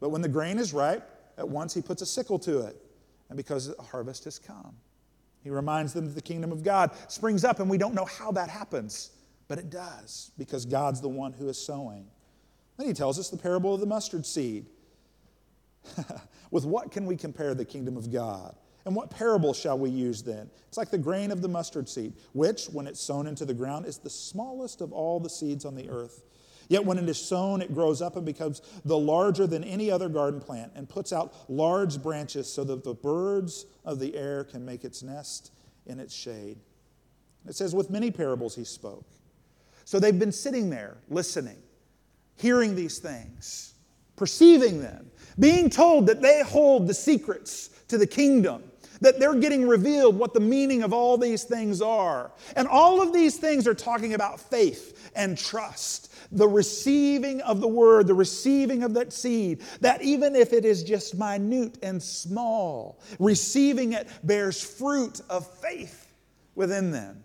But 0.00 0.10
when 0.10 0.20
the 0.20 0.28
grain 0.28 0.58
is 0.58 0.74
ripe, 0.74 1.08
at 1.38 1.48
once 1.48 1.72
he 1.72 1.80
puts 1.80 2.02
a 2.02 2.06
sickle 2.06 2.38
to 2.40 2.60
it, 2.66 2.76
and 3.28 3.36
because 3.36 3.74
the 3.74 3.82
harvest 3.82 4.24
has 4.24 4.38
come. 4.38 4.76
He 5.42 5.50
reminds 5.50 5.92
them 5.92 6.06
that 6.06 6.14
the 6.14 6.22
kingdom 6.22 6.52
of 6.52 6.62
God 6.62 6.90
springs 7.08 7.44
up, 7.44 7.60
and 7.60 7.68
we 7.68 7.78
don't 7.78 7.94
know 7.94 8.04
how 8.04 8.30
that 8.32 8.48
happens, 8.48 9.10
but 9.48 9.58
it 9.58 9.70
does, 9.70 10.30
because 10.38 10.64
God's 10.64 11.00
the 11.00 11.08
one 11.08 11.32
who 11.32 11.48
is 11.48 11.58
sowing. 11.58 12.06
Then 12.76 12.86
he 12.86 12.92
tells 12.92 13.18
us 13.18 13.30
the 13.30 13.36
parable 13.36 13.74
of 13.74 13.80
the 13.80 13.86
mustard 13.86 14.26
seed. 14.26 14.66
With 16.50 16.64
what 16.64 16.90
can 16.90 17.06
we 17.06 17.16
compare 17.16 17.54
the 17.54 17.64
kingdom 17.64 17.96
of 17.96 18.12
God? 18.12 18.54
And 18.84 18.94
what 18.94 19.10
parable 19.10 19.54
shall 19.54 19.78
we 19.78 19.90
use 19.90 20.22
then? 20.22 20.50
It's 20.68 20.76
like 20.76 20.90
the 20.90 20.98
grain 20.98 21.30
of 21.30 21.40
the 21.40 21.48
mustard 21.48 21.88
seed, 21.88 22.12
which, 22.32 22.66
when 22.66 22.86
it's 22.86 23.00
sown 23.00 23.26
into 23.26 23.44
the 23.44 23.54
ground, 23.54 23.86
is 23.86 23.98
the 23.98 24.10
smallest 24.10 24.80
of 24.80 24.92
all 24.92 25.20
the 25.20 25.30
seeds 25.30 25.64
on 25.64 25.74
the 25.74 25.88
earth. 25.88 26.22
Yet 26.68 26.84
when 26.84 26.98
it 26.98 27.08
is 27.08 27.18
sown, 27.18 27.62
it 27.62 27.74
grows 27.74 28.00
up 28.00 28.16
and 28.16 28.24
becomes 28.24 28.62
the 28.84 28.96
larger 28.96 29.46
than 29.46 29.64
any 29.64 29.90
other 29.90 30.08
garden 30.08 30.40
plant 30.40 30.72
and 30.74 30.88
puts 30.88 31.12
out 31.12 31.34
large 31.48 32.02
branches 32.02 32.50
so 32.50 32.64
that 32.64 32.84
the 32.84 32.94
birds 32.94 33.66
of 33.84 33.98
the 33.98 34.14
air 34.16 34.44
can 34.44 34.64
make 34.64 34.84
its 34.84 35.02
nest 35.02 35.52
in 35.86 36.00
its 36.00 36.14
shade. 36.14 36.58
It 37.46 37.54
says, 37.54 37.74
with 37.74 37.90
many 37.90 38.10
parables 38.10 38.54
he 38.54 38.64
spoke. 38.64 39.04
So 39.84 40.00
they've 40.00 40.18
been 40.18 40.32
sitting 40.32 40.70
there 40.70 40.96
listening, 41.10 41.58
hearing 42.36 42.74
these 42.74 42.98
things, 42.98 43.74
perceiving 44.16 44.80
them, 44.80 45.10
being 45.38 45.70
told 45.70 46.06
that 46.06 46.22
they 46.22 46.42
hold 46.42 46.86
the 46.86 46.94
secrets 46.94 47.70
to 47.88 47.98
the 47.98 48.06
kingdom 48.06 48.62
that 49.00 49.20
they're 49.20 49.34
getting 49.34 49.68
revealed 49.68 50.16
what 50.16 50.34
the 50.34 50.40
meaning 50.40 50.82
of 50.82 50.92
all 50.92 51.16
these 51.16 51.44
things 51.44 51.80
are. 51.80 52.32
And 52.56 52.66
all 52.66 53.02
of 53.02 53.12
these 53.12 53.36
things 53.36 53.66
are 53.66 53.74
talking 53.74 54.14
about 54.14 54.40
faith 54.40 55.10
and 55.14 55.38
trust, 55.38 56.12
the 56.32 56.48
receiving 56.48 57.40
of 57.42 57.60
the 57.60 57.68
word, 57.68 58.06
the 58.06 58.14
receiving 58.14 58.82
of 58.82 58.94
that 58.94 59.12
seed, 59.12 59.62
that 59.80 60.02
even 60.02 60.34
if 60.34 60.52
it 60.52 60.64
is 60.64 60.82
just 60.82 61.16
minute 61.16 61.78
and 61.82 62.02
small, 62.02 63.00
receiving 63.18 63.92
it 63.92 64.08
bears 64.24 64.62
fruit 64.62 65.20
of 65.28 65.46
faith 65.58 66.12
within 66.54 66.90
them. 66.90 67.22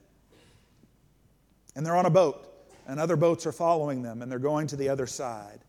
And 1.75 1.85
they're 1.85 1.95
on 1.95 2.05
a 2.05 2.11
boat, 2.11 2.48
and 2.89 2.99
other 2.99 3.15
boats 3.15 3.45
are 3.45 3.51
following 3.51 4.01
them, 4.01 4.23
and 4.23 4.31
they're 4.31 4.39
going 4.39 4.65
to 4.67 4.75
the 4.75 4.89
other 4.89 5.05
side. 5.05 5.59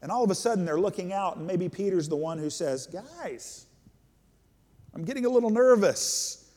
And 0.00 0.12
all 0.12 0.22
of 0.22 0.30
a 0.30 0.34
sudden, 0.34 0.64
they're 0.64 0.80
looking 0.80 1.12
out, 1.12 1.36
and 1.36 1.46
maybe 1.46 1.68
Peter's 1.68 2.08
the 2.08 2.16
one 2.16 2.38
who 2.38 2.50
says, 2.50 2.86
Guys, 2.86 3.66
I'm 4.94 5.04
getting 5.04 5.26
a 5.26 5.28
little 5.28 5.50
nervous. 5.50 6.50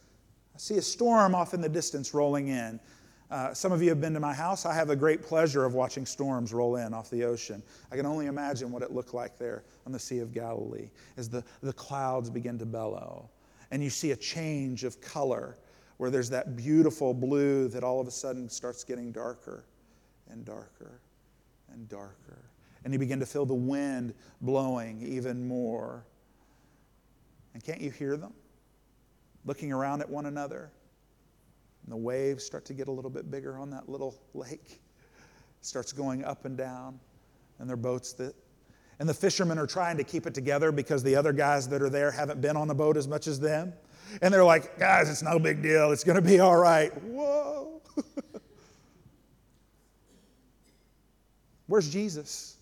I 0.53 0.59
see 0.59 0.77
a 0.77 0.81
storm 0.81 1.33
off 1.33 1.55
in 1.55 1.61
the 1.61 1.69
distance 1.69 2.13
rolling 2.13 2.49
in. 2.49 2.79
Uh, 3.31 3.53
some 3.55 3.71
of 3.71 3.81
you 3.81 3.89
have 3.89 3.99
been 3.99 4.13
to 4.13 4.19
my 4.19 4.33
house. 4.33 4.67
I 4.67 4.75
have 4.75 4.91
a 4.91 4.95
great 4.95 5.23
pleasure 5.23 5.65
of 5.65 5.73
watching 5.73 6.05
storms 6.05 6.53
roll 6.53 6.75
in 6.75 6.93
off 6.93 7.09
the 7.09 7.23
ocean. 7.23 7.63
I 7.91 7.95
can 7.95 8.05
only 8.05 8.27
imagine 8.27 8.71
what 8.71 8.83
it 8.83 8.91
looked 8.91 9.15
like 9.15 9.39
there 9.39 9.63
on 9.87 9.91
the 9.91 9.99
Sea 9.99 10.19
of 10.19 10.31
Galilee 10.31 10.91
as 11.17 11.29
the, 11.29 11.43
the 11.61 11.73
clouds 11.73 12.29
begin 12.29 12.59
to 12.59 12.65
bellow. 12.65 13.27
And 13.71 13.83
you 13.83 13.89
see 13.89 14.11
a 14.11 14.15
change 14.15 14.83
of 14.83 15.01
color 15.01 15.57
where 15.97 16.11
there's 16.11 16.29
that 16.29 16.55
beautiful 16.55 17.13
blue 17.13 17.67
that 17.69 17.83
all 17.83 17.99
of 17.99 18.07
a 18.07 18.11
sudden 18.11 18.47
starts 18.49 18.83
getting 18.83 19.11
darker 19.11 19.65
and 20.29 20.45
darker 20.45 20.99
and 21.71 21.87
darker. 21.89 22.49
And 22.83 22.93
you 22.93 22.99
begin 22.99 23.19
to 23.19 23.25
feel 23.25 23.45
the 23.45 23.53
wind 23.53 24.13
blowing 24.41 25.01
even 25.01 25.47
more 25.47 26.05
and 27.55 27.63
can't 27.63 27.79
you 27.79 27.89
hear 27.89 28.17
them 28.17 28.33
looking 29.45 29.71
around 29.71 30.01
at 30.01 30.09
one 30.09 30.25
another? 30.25 30.69
And 31.83 31.91
the 31.91 31.97
waves 31.97 32.43
start 32.45 32.65
to 32.65 32.73
get 32.73 32.89
a 32.89 32.91
little 32.91 33.09
bit 33.09 33.31
bigger 33.31 33.57
on 33.57 33.69
that 33.69 33.87
little 33.87 34.19
lake. 34.35 34.81
It 35.59 35.65
starts 35.65 35.93
going 35.93 36.23
up 36.25 36.45
and 36.45 36.57
down, 36.57 36.99
and 37.57 37.67
their 37.67 37.77
boats 37.77 38.13
that 38.13 38.35
and 38.99 39.09
the 39.09 39.13
fishermen 39.13 39.57
are 39.57 39.67
trying 39.67 39.97
to 39.97 40.03
keep 40.05 40.25
it 40.25 40.33
together 40.33 40.71
because 40.71 41.03
the 41.03 41.15
other 41.15 41.33
guys 41.33 41.67
that 41.69 41.81
are 41.81 41.89
there 41.89 42.11
haven't 42.11 42.39
been 42.39 42.55
on 42.55 42.67
the 42.67 42.75
boat 42.75 42.95
as 42.95 43.09
much 43.09 43.27
as 43.27 43.39
them. 43.39 43.73
And 44.21 44.33
they're 44.33 44.45
like, 44.45 44.79
guys, 44.79 45.09
it's 45.09 45.21
no 45.21 45.37
big 45.37 45.61
deal. 45.61 45.91
It's 45.91 46.05
going 46.05 46.15
to 46.15 46.21
be 46.21 46.39
all 46.39 46.55
right. 46.55 46.93
Whoa. 47.03 47.81
Where's 51.75 51.89
Jesus? 51.89 52.55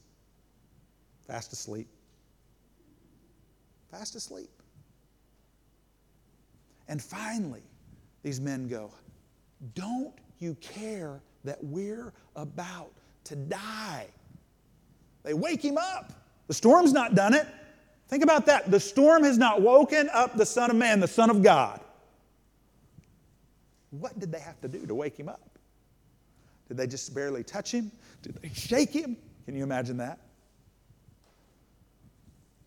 Fast 1.27 1.53
asleep. 1.53 1.87
Fast 3.91 4.15
asleep. 4.15 4.49
And 6.87 6.99
finally, 6.99 7.61
these 8.23 8.41
men 8.41 8.67
go, 8.67 8.89
Don't 9.75 10.15
you 10.39 10.55
care 10.61 11.21
that 11.43 11.63
we're 11.63 12.11
about 12.35 12.91
to 13.25 13.35
die? 13.35 14.07
They 15.21 15.35
wake 15.35 15.63
him 15.63 15.77
up. 15.77 16.11
The 16.47 16.55
storm's 16.55 16.91
not 16.91 17.13
done 17.13 17.35
it. 17.35 17.45
Think 18.07 18.23
about 18.23 18.47
that. 18.47 18.71
The 18.71 18.79
storm 18.79 19.25
has 19.25 19.37
not 19.37 19.61
woken 19.61 20.09
up 20.11 20.35
the 20.37 20.45
Son 20.47 20.71
of 20.71 20.75
Man, 20.75 20.99
the 20.99 21.07
Son 21.07 21.29
of 21.29 21.43
God. 21.43 21.79
What 23.91 24.19
did 24.19 24.31
they 24.31 24.39
have 24.39 24.59
to 24.61 24.67
do 24.67 24.87
to 24.87 24.95
wake 24.95 25.19
him 25.19 25.29
up? 25.29 25.52
Did 26.73 26.79
they 26.79 26.87
just 26.87 27.13
barely 27.13 27.43
touch 27.43 27.71
him? 27.71 27.91
Did 28.23 28.33
they 28.41 28.49
shake 28.49 28.89
him? 28.89 29.15
Can 29.45 29.55
you 29.55 29.61
imagine 29.61 29.97
that? 29.97 30.17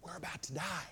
We're 0.01 0.15
about 0.15 0.45
to 0.45 0.55
die. 0.55 0.87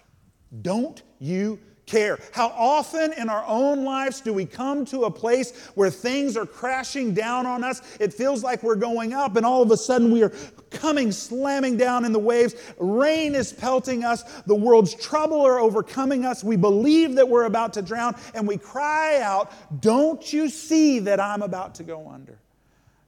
Don't 0.62 1.00
you 1.20 1.60
care. 1.86 2.18
How 2.32 2.48
often 2.48 3.12
in 3.12 3.28
our 3.28 3.44
own 3.46 3.84
lives 3.84 4.20
do 4.20 4.32
we 4.32 4.46
come 4.46 4.84
to 4.86 5.04
a 5.04 5.10
place 5.12 5.56
where 5.76 5.90
things 5.90 6.36
are 6.36 6.44
crashing 6.44 7.14
down 7.14 7.46
on 7.46 7.62
us? 7.62 7.82
It 8.00 8.12
feels 8.12 8.42
like 8.42 8.64
we're 8.64 8.74
going 8.74 9.12
up, 9.12 9.36
and 9.36 9.46
all 9.46 9.62
of 9.62 9.70
a 9.70 9.76
sudden 9.76 10.10
we 10.10 10.24
are 10.24 10.32
coming 10.70 11.12
slamming 11.12 11.76
down 11.76 12.04
in 12.04 12.10
the 12.10 12.18
waves. 12.18 12.56
Rain 12.80 13.36
is 13.36 13.52
pelting 13.52 14.02
us. 14.02 14.24
The 14.42 14.56
world's 14.56 14.96
trouble 14.96 15.40
are 15.40 15.60
overcoming 15.60 16.24
us. 16.24 16.42
We 16.42 16.56
believe 16.56 17.14
that 17.14 17.28
we're 17.28 17.44
about 17.44 17.74
to 17.74 17.82
drown, 17.82 18.16
and 18.34 18.48
we 18.48 18.56
cry 18.56 19.20
out, 19.20 19.52
Don't 19.80 20.32
you 20.32 20.48
see 20.48 20.98
that 20.98 21.20
I'm 21.20 21.42
about 21.42 21.76
to 21.76 21.84
go 21.84 22.08
under? 22.08 22.40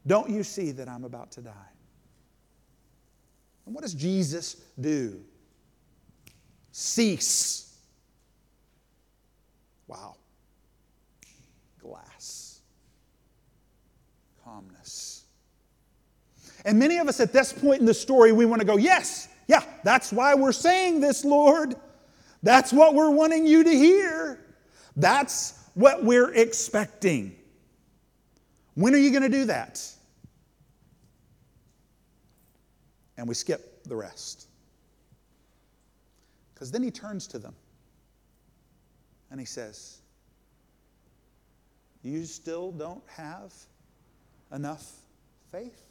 Don't 0.07 0.31
you 0.31 0.43
see 0.43 0.71
that 0.73 0.89
I'm 0.89 1.05
about 1.05 1.33
to 1.33 1.41
die? 1.41 1.53
And 3.65 3.75
what 3.75 3.83
does 3.83 3.95
Jesus 3.95 4.57
do? 4.79 5.21
Cease 6.71 7.67
Wow. 9.87 10.17
Glass. 11.81 12.61
Calmness. 14.43 15.25
And 16.65 16.79
many 16.79 16.99
of 16.99 17.09
us 17.09 17.21
at 17.21 17.33
this 17.33 17.53
point 17.53 17.81
in 17.81 17.87
the 17.87 17.95
story, 17.95 18.33
we 18.33 18.45
want 18.45 18.61
to 18.61 18.67
go, 18.67 18.77
yes, 18.77 19.29
yeah, 19.47 19.63
that's 19.85 20.13
why 20.13 20.35
we're 20.35 20.53
saying 20.53 21.01
this, 21.01 21.25
Lord. 21.25 21.77
That's 22.43 22.73
what 22.73 22.95
we're 22.95 23.11
wanting 23.11 23.47
you 23.47 23.63
to 23.63 23.71
hear. 23.71 24.45
That's 24.97 25.55
what 25.75 26.03
we're 26.03 26.33
expecting. 26.33 27.37
When 28.75 28.95
are 28.95 28.99
you 28.99 29.11
going 29.11 29.23
to 29.23 29.29
do 29.29 29.45
that? 29.47 29.83
And 33.17 33.27
we 33.27 33.35
skip 33.35 33.85
the 33.85 33.97
rest. 33.97 34.49
Because 36.55 36.71
then 36.71 36.83
he 36.83 36.91
turns 36.91 37.27
to 37.29 37.39
them 37.39 37.55
and 39.31 39.39
he 39.39 39.47
says, 39.47 39.99
You 42.03 42.25
still 42.25 42.73
don't 42.73 43.03
have 43.09 43.53
enough 44.53 44.91
faith? 45.51 45.87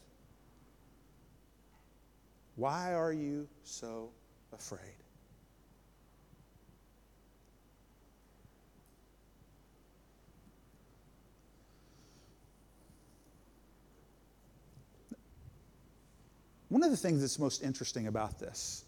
Why 2.56 2.94
are 2.94 3.12
you 3.12 3.48
so 3.64 4.10
afraid? 4.54 5.05
One 16.70 16.84
of 16.84 16.92
the 16.92 16.98
things 16.98 17.22
that's 17.22 17.40
most 17.40 17.64
interesting 17.64 18.08
about 18.08 18.40
this 18.40 18.86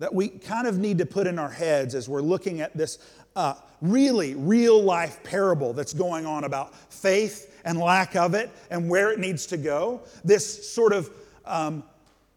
that 0.00 0.12
we 0.14 0.28
kind 0.28 0.66
of 0.66 0.78
need 0.78 0.96
to 0.98 1.04
put 1.06 1.26
in 1.26 1.38
our 1.38 1.50
heads 1.50 1.94
as 1.94 2.08
we're 2.08 2.22
looking 2.22 2.62
at 2.62 2.74
this 2.74 2.98
uh, 3.36 3.54
really 3.82 4.34
real 4.34 4.82
life 4.82 5.22
parable 5.22 5.74
that's 5.74 5.92
going 5.92 6.24
on 6.24 6.44
about 6.44 6.74
faith 6.90 7.60
and 7.66 7.78
lack 7.78 8.16
of 8.16 8.34
it 8.34 8.50
and 8.70 8.88
where 8.88 9.12
it 9.12 9.18
needs 9.18 9.44
to 9.46 9.58
go. 9.58 10.00
This 10.24 10.72
sort 10.72 10.94
of 10.94 11.10
um, 11.44 11.84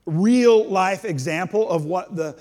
real 0.05 0.65
life 0.65 1.05
example 1.05 1.69
of 1.69 1.85
what 1.85 2.17
the, 2.17 2.37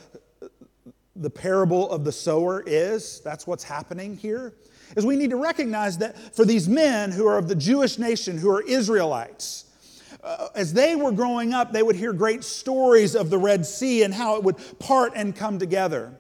the 1.15 1.31
parable 1.31 1.89
of 1.91 2.05
the 2.05 2.13
sower 2.13 2.63
is. 2.67 3.21
That's 3.21 3.47
what's 3.47 3.65
happening 3.65 4.17
here. 4.17 4.53
Is 4.97 5.07
we 5.07 5.17
need 5.17 5.31
to 5.31 5.37
recognize 5.37 5.99
that 5.99 6.35
for 6.35 6.45
these 6.45 6.69
men 6.69 7.13
who 7.13 7.29
are 7.29 7.39
of 7.39 7.47
the 7.47 7.55
Jewish 7.55 7.97
nation, 7.97 8.37
who 8.37 8.51
are 8.51 8.63
Israelites, 8.63 9.67
uh, 10.23 10.49
as 10.55 10.73
they 10.73 10.97
were 10.97 11.13
growing 11.13 11.53
up, 11.53 11.73
they 11.73 11.83
would 11.83 11.97
hear 11.97 12.13
great 12.13 12.45
stories 12.45 13.15
of 13.15 13.31
the 13.31 13.39
Red 13.39 13.67
Sea 13.67 14.03
and 14.03 14.15
how 14.15 14.37
it 14.37 14.45
would 14.45 14.57
part 14.79 15.13
and 15.17 15.35
come 15.35 15.59
together. 15.59 16.13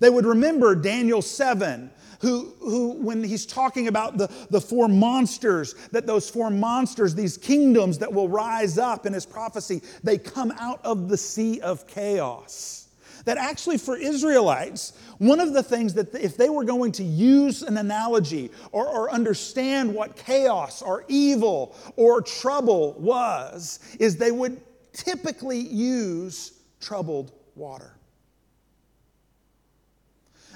They 0.00 0.10
would 0.10 0.26
remember 0.26 0.74
Daniel 0.74 1.22
7, 1.22 1.90
who, 2.20 2.54
who 2.60 2.92
when 2.92 3.24
he's 3.24 3.46
talking 3.46 3.88
about 3.88 4.16
the, 4.16 4.30
the 4.50 4.60
four 4.60 4.88
monsters, 4.88 5.74
that 5.92 6.06
those 6.06 6.30
four 6.30 6.50
monsters, 6.50 7.14
these 7.14 7.36
kingdoms 7.36 7.98
that 7.98 8.12
will 8.12 8.28
rise 8.28 8.78
up 8.78 9.06
in 9.06 9.12
his 9.12 9.26
prophecy, 9.26 9.82
they 10.04 10.18
come 10.18 10.52
out 10.58 10.80
of 10.84 11.08
the 11.08 11.16
sea 11.16 11.60
of 11.60 11.86
chaos 11.86 12.87
that 13.28 13.36
actually 13.36 13.76
for 13.76 13.94
Israelites, 13.94 14.94
one 15.18 15.38
of 15.38 15.52
the 15.52 15.62
things 15.62 15.92
that 15.92 16.14
if 16.14 16.38
they 16.38 16.48
were 16.48 16.64
going 16.64 16.90
to 16.92 17.04
use 17.04 17.60
an 17.60 17.76
analogy 17.76 18.50
or, 18.72 18.88
or 18.88 19.10
understand 19.10 19.92
what 19.92 20.16
chaos 20.16 20.80
or 20.80 21.04
evil 21.08 21.76
or 21.96 22.22
trouble 22.22 22.94
was, 22.94 23.80
is 24.00 24.16
they 24.16 24.30
would 24.30 24.58
typically 24.94 25.58
use 25.58 26.54
troubled 26.80 27.32
water. 27.54 27.92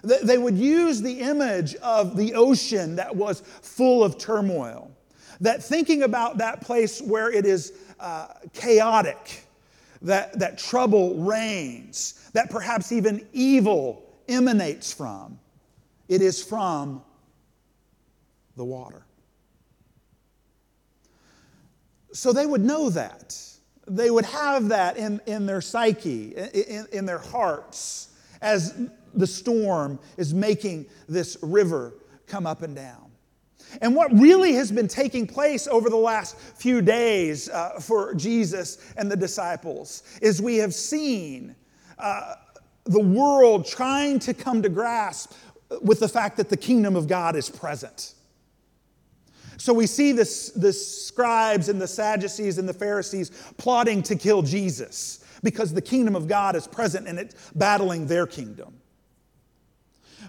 They 0.02 0.38
would 0.38 0.56
use 0.56 1.02
the 1.02 1.20
image 1.20 1.74
of 1.74 2.16
the 2.16 2.32
ocean 2.32 2.96
that 2.96 3.14
was 3.14 3.42
full 3.42 4.02
of 4.02 4.16
turmoil. 4.16 4.90
That 5.42 5.62
thinking 5.62 6.04
about 6.04 6.38
that 6.38 6.62
place 6.62 7.02
where 7.02 7.30
it 7.30 7.44
is 7.44 7.74
uh, 8.00 8.28
chaotic, 8.54 9.44
that, 10.00 10.38
that 10.38 10.56
trouble 10.56 11.18
reigns, 11.18 12.21
that 12.32 12.50
perhaps 12.50 12.92
even 12.92 13.26
evil 13.32 14.02
emanates 14.28 14.92
from, 14.92 15.38
it 16.08 16.22
is 16.22 16.42
from 16.42 17.02
the 18.56 18.64
water. 18.64 19.04
So 22.12 22.32
they 22.32 22.46
would 22.46 22.62
know 22.62 22.90
that. 22.90 23.38
They 23.86 24.10
would 24.10 24.24
have 24.26 24.68
that 24.68 24.96
in, 24.96 25.20
in 25.26 25.46
their 25.46 25.60
psyche, 25.60 26.34
in, 26.34 26.86
in 26.92 27.06
their 27.06 27.18
hearts, 27.18 28.08
as 28.40 28.88
the 29.14 29.26
storm 29.26 29.98
is 30.16 30.32
making 30.32 30.86
this 31.08 31.36
river 31.42 31.94
come 32.26 32.46
up 32.46 32.62
and 32.62 32.76
down. 32.76 33.10
And 33.80 33.96
what 33.96 34.12
really 34.12 34.52
has 34.54 34.70
been 34.70 34.88
taking 34.88 35.26
place 35.26 35.66
over 35.66 35.88
the 35.88 35.96
last 35.96 36.36
few 36.38 36.82
days 36.82 37.48
uh, 37.48 37.80
for 37.80 38.14
Jesus 38.14 38.92
and 38.96 39.10
the 39.10 39.16
disciples 39.16 40.02
is 40.20 40.42
we 40.42 40.56
have 40.56 40.74
seen 40.74 41.56
the 42.84 43.00
world 43.00 43.66
trying 43.66 44.18
to 44.20 44.34
come 44.34 44.62
to 44.62 44.68
grasp 44.68 45.32
with 45.80 46.00
the 46.00 46.08
fact 46.08 46.36
that 46.36 46.48
the 46.48 46.56
kingdom 46.56 46.96
of 46.96 47.08
God 47.08 47.36
is 47.36 47.48
present. 47.48 48.14
So 49.56 49.72
we 49.72 49.86
see 49.86 50.12
this, 50.12 50.50
the 50.50 50.72
scribes 50.72 51.68
and 51.68 51.80
the 51.80 51.86
Sadducees 51.86 52.58
and 52.58 52.68
the 52.68 52.74
Pharisees 52.74 53.30
plotting 53.58 54.02
to 54.04 54.16
kill 54.16 54.42
Jesus 54.42 55.24
because 55.42 55.72
the 55.72 55.82
kingdom 55.82 56.16
of 56.16 56.26
God 56.26 56.56
is 56.56 56.66
present 56.66 57.06
and 57.06 57.18
it's 57.18 57.50
battling 57.54 58.06
their 58.06 58.26
kingdom. 58.26 58.74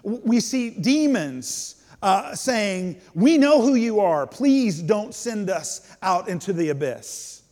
We 0.02 0.40
see 0.40 0.70
demons 0.70 1.82
uh, 2.02 2.34
saying, 2.34 3.00
We 3.14 3.38
know 3.38 3.62
who 3.62 3.74
you 3.74 4.00
are. 4.00 4.26
Please 4.26 4.82
don't 4.82 5.14
send 5.14 5.50
us 5.50 5.96
out 6.02 6.28
into 6.28 6.52
the 6.52 6.68
abyss. 6.68 7.42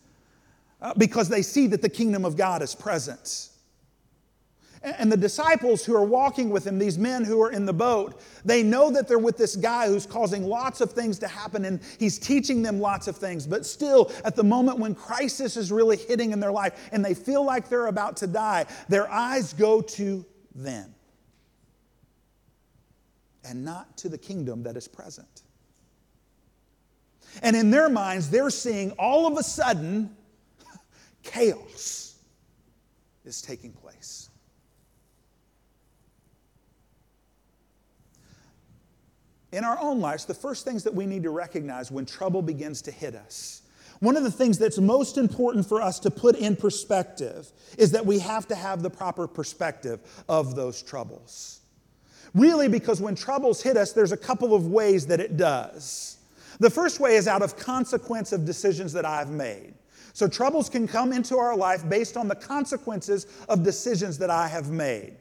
Uh, 0.81 0.93
because 0.97 1.29
they 1.29 1.41
see 1.41 1.67
that 1.67 1.81
the 1.81 1.89
kingdom 1.89 2.25
of 2.25 2.37
God 2.37 2.61
is 2.61 2.75
present. 2.75 3.49
And 4.83 5.09
the 5.09 5.17
disciples 5.17 5.85
who 5.85 5.95
are 5.95 6.03
walking 6.03 6.49
with 6.49 6.67
him, 6.67 6.77
these 6.77 6.97
men 6.97 7.23
who 7.23 7.41
are 7.41 7.51
in 7.51 7.65
the 7.65 7.73
boat, 7.73 8.19
they 8.43 8.63
know 8.63 8.91
that 8.91 9.07
they're 9.07 9.17
with 9.17 9.37
this 9.37 9.55
guy 9.55 9.87
who's 9.87 10.05
causing 10.05 10.43
lots 10.43 10.81
of 10.81 10.91
things 10.91 11.17
to 11.19 11.27
happen 11.27 11.63
and 11.63 11.79
he's 11.99 12.19
teaching 12.19 12.61
them 12.61 12.81
lots 12.81 13.07
of 13.07 13.15
things. 13.15 13.47
But 13.47 13.65
still, 13.65 14.11
at 14.25 14.35
the 14.35 14.43
moment 14.43 14.79
when 14.79 14.93
crisis 14.93 15.55
is 15.55 15.71
really 15.71 15.95
hitting 15.95 16.31
in 16.31 16.41
their 16.41 16.51
life 16.51 16.89
and 16.91 17.03
they 17.03 17.13
feel 17.13 17.45
like 17.45 17.69
they're 17.69 17.87
about 17.87 18.17
to 18.17 18.27
die, 18.27 18.65
their 18.89 19.09
eyes 19.09 19.53
go 19.53 19.81
to 19.81 20.25
them 20.53 20.93
and 23.45 23.63
not 23.63 23.95
to 23.97 24.09
the 24.09 24.17
kingdom 24.17 24.63
that 24.63 24.75
is 24.75 24.87
present. 24.87 25.43
And 27.41 27.55
in 27.55 27.71
their 27.71 27.87
minds, 27.87 28.29
they're 28.29 28.49
seeing 28.49 28.91
all 28.91 29.27
of 29.27 29.37
a 29.37 29.43
sudden 29.43 30.15
chaos 31.23 32.17
is 33.23 33.41
taking 33.41 33.71
place. 33.71 34.22
In 39.53 39.63
our 39.63 39.79
own 39.79 39.99
lives, 39.99 40.25
the 40.25 40.33
first 40.33 40.65
things 40.65 40.83
that 40.83 40.95
we 40.95 41.05
need 41.05 41.21
to 41.23 41.29
recognize 41.29 41.91
when 41.91 42.07
trouble 42.07 42.41
begins 42.41 42.81
to 42.81 42.91
hit 42.91 43.13
us, 43.13 43.61
one 43.99 44.17
of 44.17 44.23
the 44.23 44.31
things 44.31 44.57
that's 44.57 44.79
most 44.79 45.15
important 45.15 45.69
for 45.69 45.79
us 45.79 45.99
to 45.99 46.09
put 46.09 46.35
in 46.35 46.55
perspective 46.55 47.51
is 47.77 47.91
that 47.91 48.03
we 48.03 48.17
have 48.17 48.47
to 48.47 48.55
have 48.55 48.81
the 48.81 48.89
proper 48.89 49.27
perspective 49.27 49.99
of 50.27 50.55
those 50.55 50.81
troubles. 50.81 51.61
Really, 52.33 52.67
because 52.67 52.99
when 52.99 53.13
troubles 53.13 53.61
hit 53.61 53.77
us, 53.77 53.93
there's 53.93 54.11
a 54.11 54.17
couple 54.17 54.55
of 54.55 54.67
ways 54.67 55.05
that 55.05 55.19
it 55.19 55.37
does. 55.37 56.17
The 56.59 56.71
first 56.71 56.99
way 56.99 57.15
is 57.15 57.27
out 57.27 57.43
of 57.43 57.55
consequence 57.55 58.33
of 58.33 58.45
decisions 58.45 58.91
that 58.93 59.05
I've 59.05 59.29
made. 59.29 59.75
So, 60.13 60.27
troubles 60.27 60.67
can 60.67 60.87
come 60.87 61.13
into 61.13 61.37
our 61.37 61.55
life 61.55 61.87
based 61.87 62.17
on 62.17 62.27
the 62.27 62.35
consequences 62.35 63.27
of 63.49 63.63
decisions 63.63 64.17
that 64.17 64.31
I 64.31 64.47
have 64.47 64.71
made. 64.71 65.15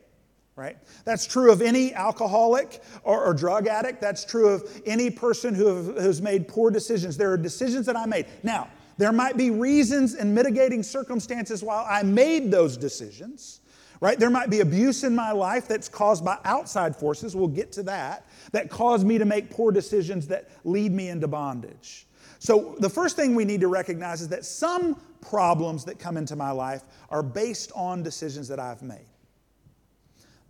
Right? 0.54 0.76
That's 1.04 1.26
true 1.26 1.50
of 1.50 1.62
any 1.62 1.94
alcoholic 1.94 2.82
or, 3.04 3.24
or 3.24 3.32
drug 3.32 3.66
addict. 3.66 4.00
That's 4.00 4.24
true 4.24 4.48
of 4.48 4.82
any 4.84 5.10
person 5.10 5.54
who 5.54 5.66
have, 5.66 5.96
has 5.96 6.20
made 6.20 6.46
poor 6.46 6.70
decisions. 6.70 7.16
There 7.16 7.32
are 7.32 7.38
decisions 7.38 7.86
that 7.86 7.96
I 7.96 8.04
made. 8.04 8.26
Now, 8.42 8.68
there 8.98 9.12
might 9.12 9.38
be 9.38 9.50
reasons 9.50 10.14
and 10.14 10.34
mitigating 10.34 10.82
circumstances 10.82 11.62
while 11.62 11.86
I 11.88 12.02
made 12.02 12.50
those 12.50 12.76
decisions 12.76 13.62
right? 14.02 14.18
There 14.18 14.30
might 14.30 14.50
be 14.50 14.60
abuse 14.60 15.04
in 15.04 15.14
my 15.14 15.30
life 15.30 15.68
that's 15.68 15.88
caused 15.88 16.24
by 16.24 16.36
outside 16.44 16.96
forces, 16.96 17.36
we'll 17.36 17.46
get 17.46 17.70
to 17.72 17.84
that, 17.84 18.26
that 18.50 18.68
caused 18.68 19.06
me 19.06 19.16
to 19.16 19.24
make 19.24 19.48
poor 19.48 19.70
decisions 19.70 20.26
that 20.26 20.50
lead 20.64 20.90
me 20.90 21.08
into 21.08 21.28
bondage. 21.28 22.08
So, 22.40 22.74
the 22.80 22.90
first 22.90 23.14
thing 23.14 23.36
we 23.36 23.44
need 23.44 23.60
to 23.60 23.68
recognize 23.68 24.20
is 24.20 24.28
that 24.30 24.44
some 24.44 25.00
problems 25.20 25.84
that 25.84 26.00
come 26.00 26.16
into 26.16 26.34
my 26.34 26.50
life 26.50 26.82
are 27.10 27.22
based 27.22 27.70
on 27.76 28.02
decisions 28.02 28.48
that 28.48 28.58
I've 28.58 28.82
made. 28.82 29.06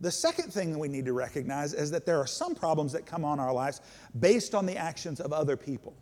The 0.03 0.11
second 0.11 0.53
thing 0.53 0.73
that 0.73 0.79
we 0.79 0.89
need 0.89 1.07
to 1.07 1.13
recognize 1.13 1.73
is 1.73 1.93
that 1.93 2.05
there 2.05 2.19
are 2.19 2.27
some 2.27 2.57
problems 2.57 2.93
that 2.93 3.07
come 3.07 3.25
on 3.25 3.39
our 3.39 3.53
lives 3.53 3.81
based 4.19 4.53
on 4.53 4.67
the 4.67 4.77
actions 4.77 5.21
of 5.21 5.33
other 5.33 5.57
people. 5.57 5.95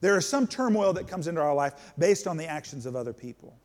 There 0.00 0.16
is 0.16 0.26
some 0.26 0.46
turmoil 0.46 0.92
that 0.92 1.08
comes 1.08 1.26
into 1.26 1.40
our 1.40 1.54
life 1.54 1.94
based 1.98 2.28
on 2.28 2.36
the 2.36 2.46
actions 2.46 2.86
of 2.86 2.94
other 2.94 3.12
people. 3.12 3.58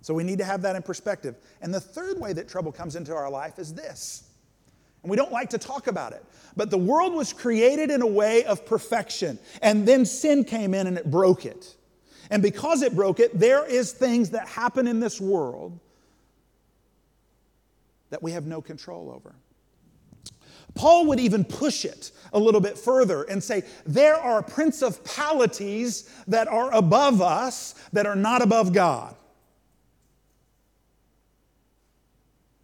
So 0.00 0.14
we 0.14 0.24
need 0.24 0.38
to 0.38 0.44
have 0.44 0.62
that 0.62 0.74
in 0.74 0.82
perspective. 0.82 1.36
And 1.60 1.72
the 1.72 1.80
third 1.80 2.18
way 2.18 2.32
that 2.32 2.48
trouble 2.48 2.72
comes 2.72 2.96
into 2.96 3.14
our 3.14 3.28
life 3.28 3.58
is 3.58 3.74
this. 3.74 4.30
And 5.02 5.10
we 5.10 5.18
don't 5.18 5.32
like 5.32 5.50
to 5.50 5.58
talk 5.58 5.86
about 5.86 6.14
it. 6.14 6.24
But 6.56 6.70
the 6.70 6.78
world 6.78 7.12
was 7.12 7.34
created 7.34 7.90
in 7.90 8.00
a 8.00 8.06
way 8.06 8.44
of 8.44 8.64
perfection. 8.64 9.38
And 9.60 9.86
then 9.86 10.06
sin 10.06 10.44
came 10.44 10.72
in 10.72 10.86
and 10.86 10.96
it 10.96 11.10
broke 11.10 11.44
it. 11.44 11.76
And 12.30 12.42
because 12.42 12.80
it 12.80 12.94
broke 12.94 13.20
it, 13.20 13.38
there 13.38 13.66
is 13.66 13.92
things 13.92 14.30
that 14.30 14.48
happen 14.48 14.86
in 14.86 14.98
this 14.98 15.20
world 15.20 15.78
that 18.10 18.22
we 18.22 18.32
have 18.32 18.46
no 18.46 18.60
control 18.60 19.10
over. 19.10 19.34
Paul 20.74 21.06
would 21.06 21.20
even 21.20 21.44
push 21.44 21.84
it 21.84 22.10
a 22.32 22.38
little 22.38 22.60
bit 22.60 22.76
further 22.76 23.22
and 23.22 23.42
say, 23.42 23.62
There 23.86 24.16
are 24.16 24.42
principalities 24.42 26.10
that 26.26 26.48
are 26.48 26.72
above 26.74 27.22
us 27.22 27.74
that 27.92 28.06
are 28.06 28.16
not 28.16 28.42
above 28.42 28.72
God. 28.72 29.14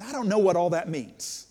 I 0.00 0.12
don't 0.12 0.28
know 0.28 0.38
what 0.38 0.56
all 0.56 0.70
that 0.70 0.88
means. 0.88 1.46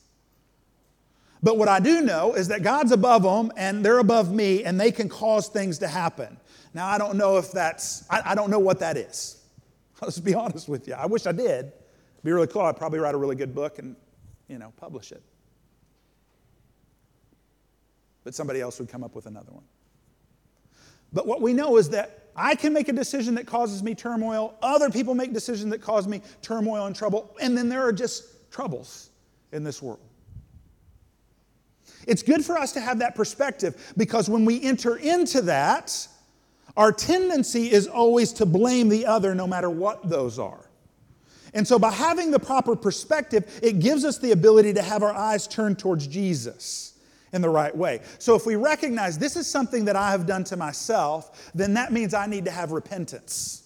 But 1.42 1.58
what 1.58 1.70
I 1.70 1.80
do 1.80 2.02
know 2.02 2.34
is 2.34 2.50
that 2.50 2.64
God's 2.64 2.92
above 2.92 3.24
them 3.24 3.52
and 3.56 3.86
they're 3.86 4.00
above 4.00 4.34
me 4.34 4.66
and 4.66 4.80
they 4.80 4.92
can 4.92 5.08
cause 5.08 5.48
things 5.48 5.80
to 5.80 5.88
happen. 5.88 6.38
Now, 6.74 6.88
I 6.88 6.98
don't 6.98 7.16
know 7.16 7.38
if 7.38 7.52
that's, 7.52 8.04
I, 8.10 8.32
I 8.32 8.36
don't 8.36 8.50
know 8.50 8.60
what 8.60 8.80
that 8.80 8.98
is. 8.98 9.42
Let's 10.02 10.20
be 10.20 10.34
honest 10.34 10.68
with 10.68 10.88
you. 10.88 10.96
I 10.96 11.06
wish 11.06 11.26
I 11.26 11.32
did. 11.32 11.72
It'd 12.20 12.26
be 12.26 12.34
really 12.34 12.48
cool. 12.48 12.64
I'd 12.64 12.76
probably 12.76 13.00
write 13.00 13.16
a 13.16 13.18
really 13.18 13.38
good 13.38 13.56
book 13.56 13.80
and, 13.80 13.96
you 14.50 14.58
know, 14.58 14.74
publish 14.76 15.14
it. 15.14 15.24
But 18.26 18.36
somebody 18.36 18.60
else 18.60 18.78
would 18.80 18.90
come 18.90 19.06
up 19.06 19.16
with 19.16 19.26
another 19.26 19.54
one. 19.54 19.64
But 21.14 21.26
what 21.26 21.42
we 21.42 21.54
know 21.54 21.78
is 21.78 21.90
that 21.92 22.26
I 22.36 22.56
can 22.56 22.74
make 22.74 22.90
a 22.90 22.94
decision 22.94 23.36
that 23.36 23.48
causes 23.48 23.82
me 23.82 23.96
turmoil, 23.96 24.58
other 24.62 24.90
people 24.90 25.16
make 25.16 25.32
decisions 25.32 25.72
that 25.72 25.82
cause 25.82 26.10
me 26.10 26.22
turmoil 26.42 26.88
and 26.88 26.96
trouble, 26.96 27.34
and 27.42 27.58
then 27.58 27.70
there 27.70 27.84
are 27.84 27.94
just 27.94 28.52
troubles 28.52 29.12
in 29.54 29.64
this 29.64 29.82
world. 29.82 30.02
It's 32.06 32.22
good 32.22 32.44
for 32.44 32.58
us 32.58 32.74
to 32.74 32.82
have 32.82 33.00
that 33.00 33.16
perspective 33.16 33.94
because 33.96 34.30
when 34.30 34.44
we 34.44 34.62
enter 34.62 34.98
into 34.98 35.42
that, 35.44 36.06
our 36.76 36.92
tendency 36.92 37.72
is 37.72 37.88
always 37.88 38.34
to 38.34 38.46
blame 38.46 38.90
the 38.90 39.06
other 39.06 39.34
no 39.34 39.48
matter 39.48 39.70
what 39.70 40.10
those 40.10 40.38
are. 40.38 40.69
And 41.54 41.68
so, 41.68 41.80
by 41.80 41.92
having 41.92 42.32
the 42.32 42.40
proper 42.40 42.76
perspective, 42.76 43.60
it 43.64 43.80
gives 43.80 44.06
us 44.06 44.18
the 44.18 44.32
ability 44.32 44.74
to 44.74 44.82
have 44.82 45.04
our 45.04 45.14
eyes 45.14 45.48
turned 45.48 45.80
towards 45.80 46.08
Jesus 46.08 47.00
in 47.34 47.42
the 47.42 47.50
right 47.50 47.76
way. 47.76 48.02
So, 48.18 48.36
if 48.36 48.46
we 48.46 48.56
recognize 48.56 49.18
this 49.18 49.36
is 49.36 49.48
something 49.48 49.86
that 49.86 49.96
I 49.96 50.12
have 50.12 50.26
done 50.26 50.44
to 50.46 50.58
myself, 50.58 51.52
then 51.54 51.74
that 51.76 51.92
means 51.92 52.14
I 52.14 52.26
need 52.26 52.46
to 52.46 52.52
have 52.52 52.72
repentance. 52.72 53.64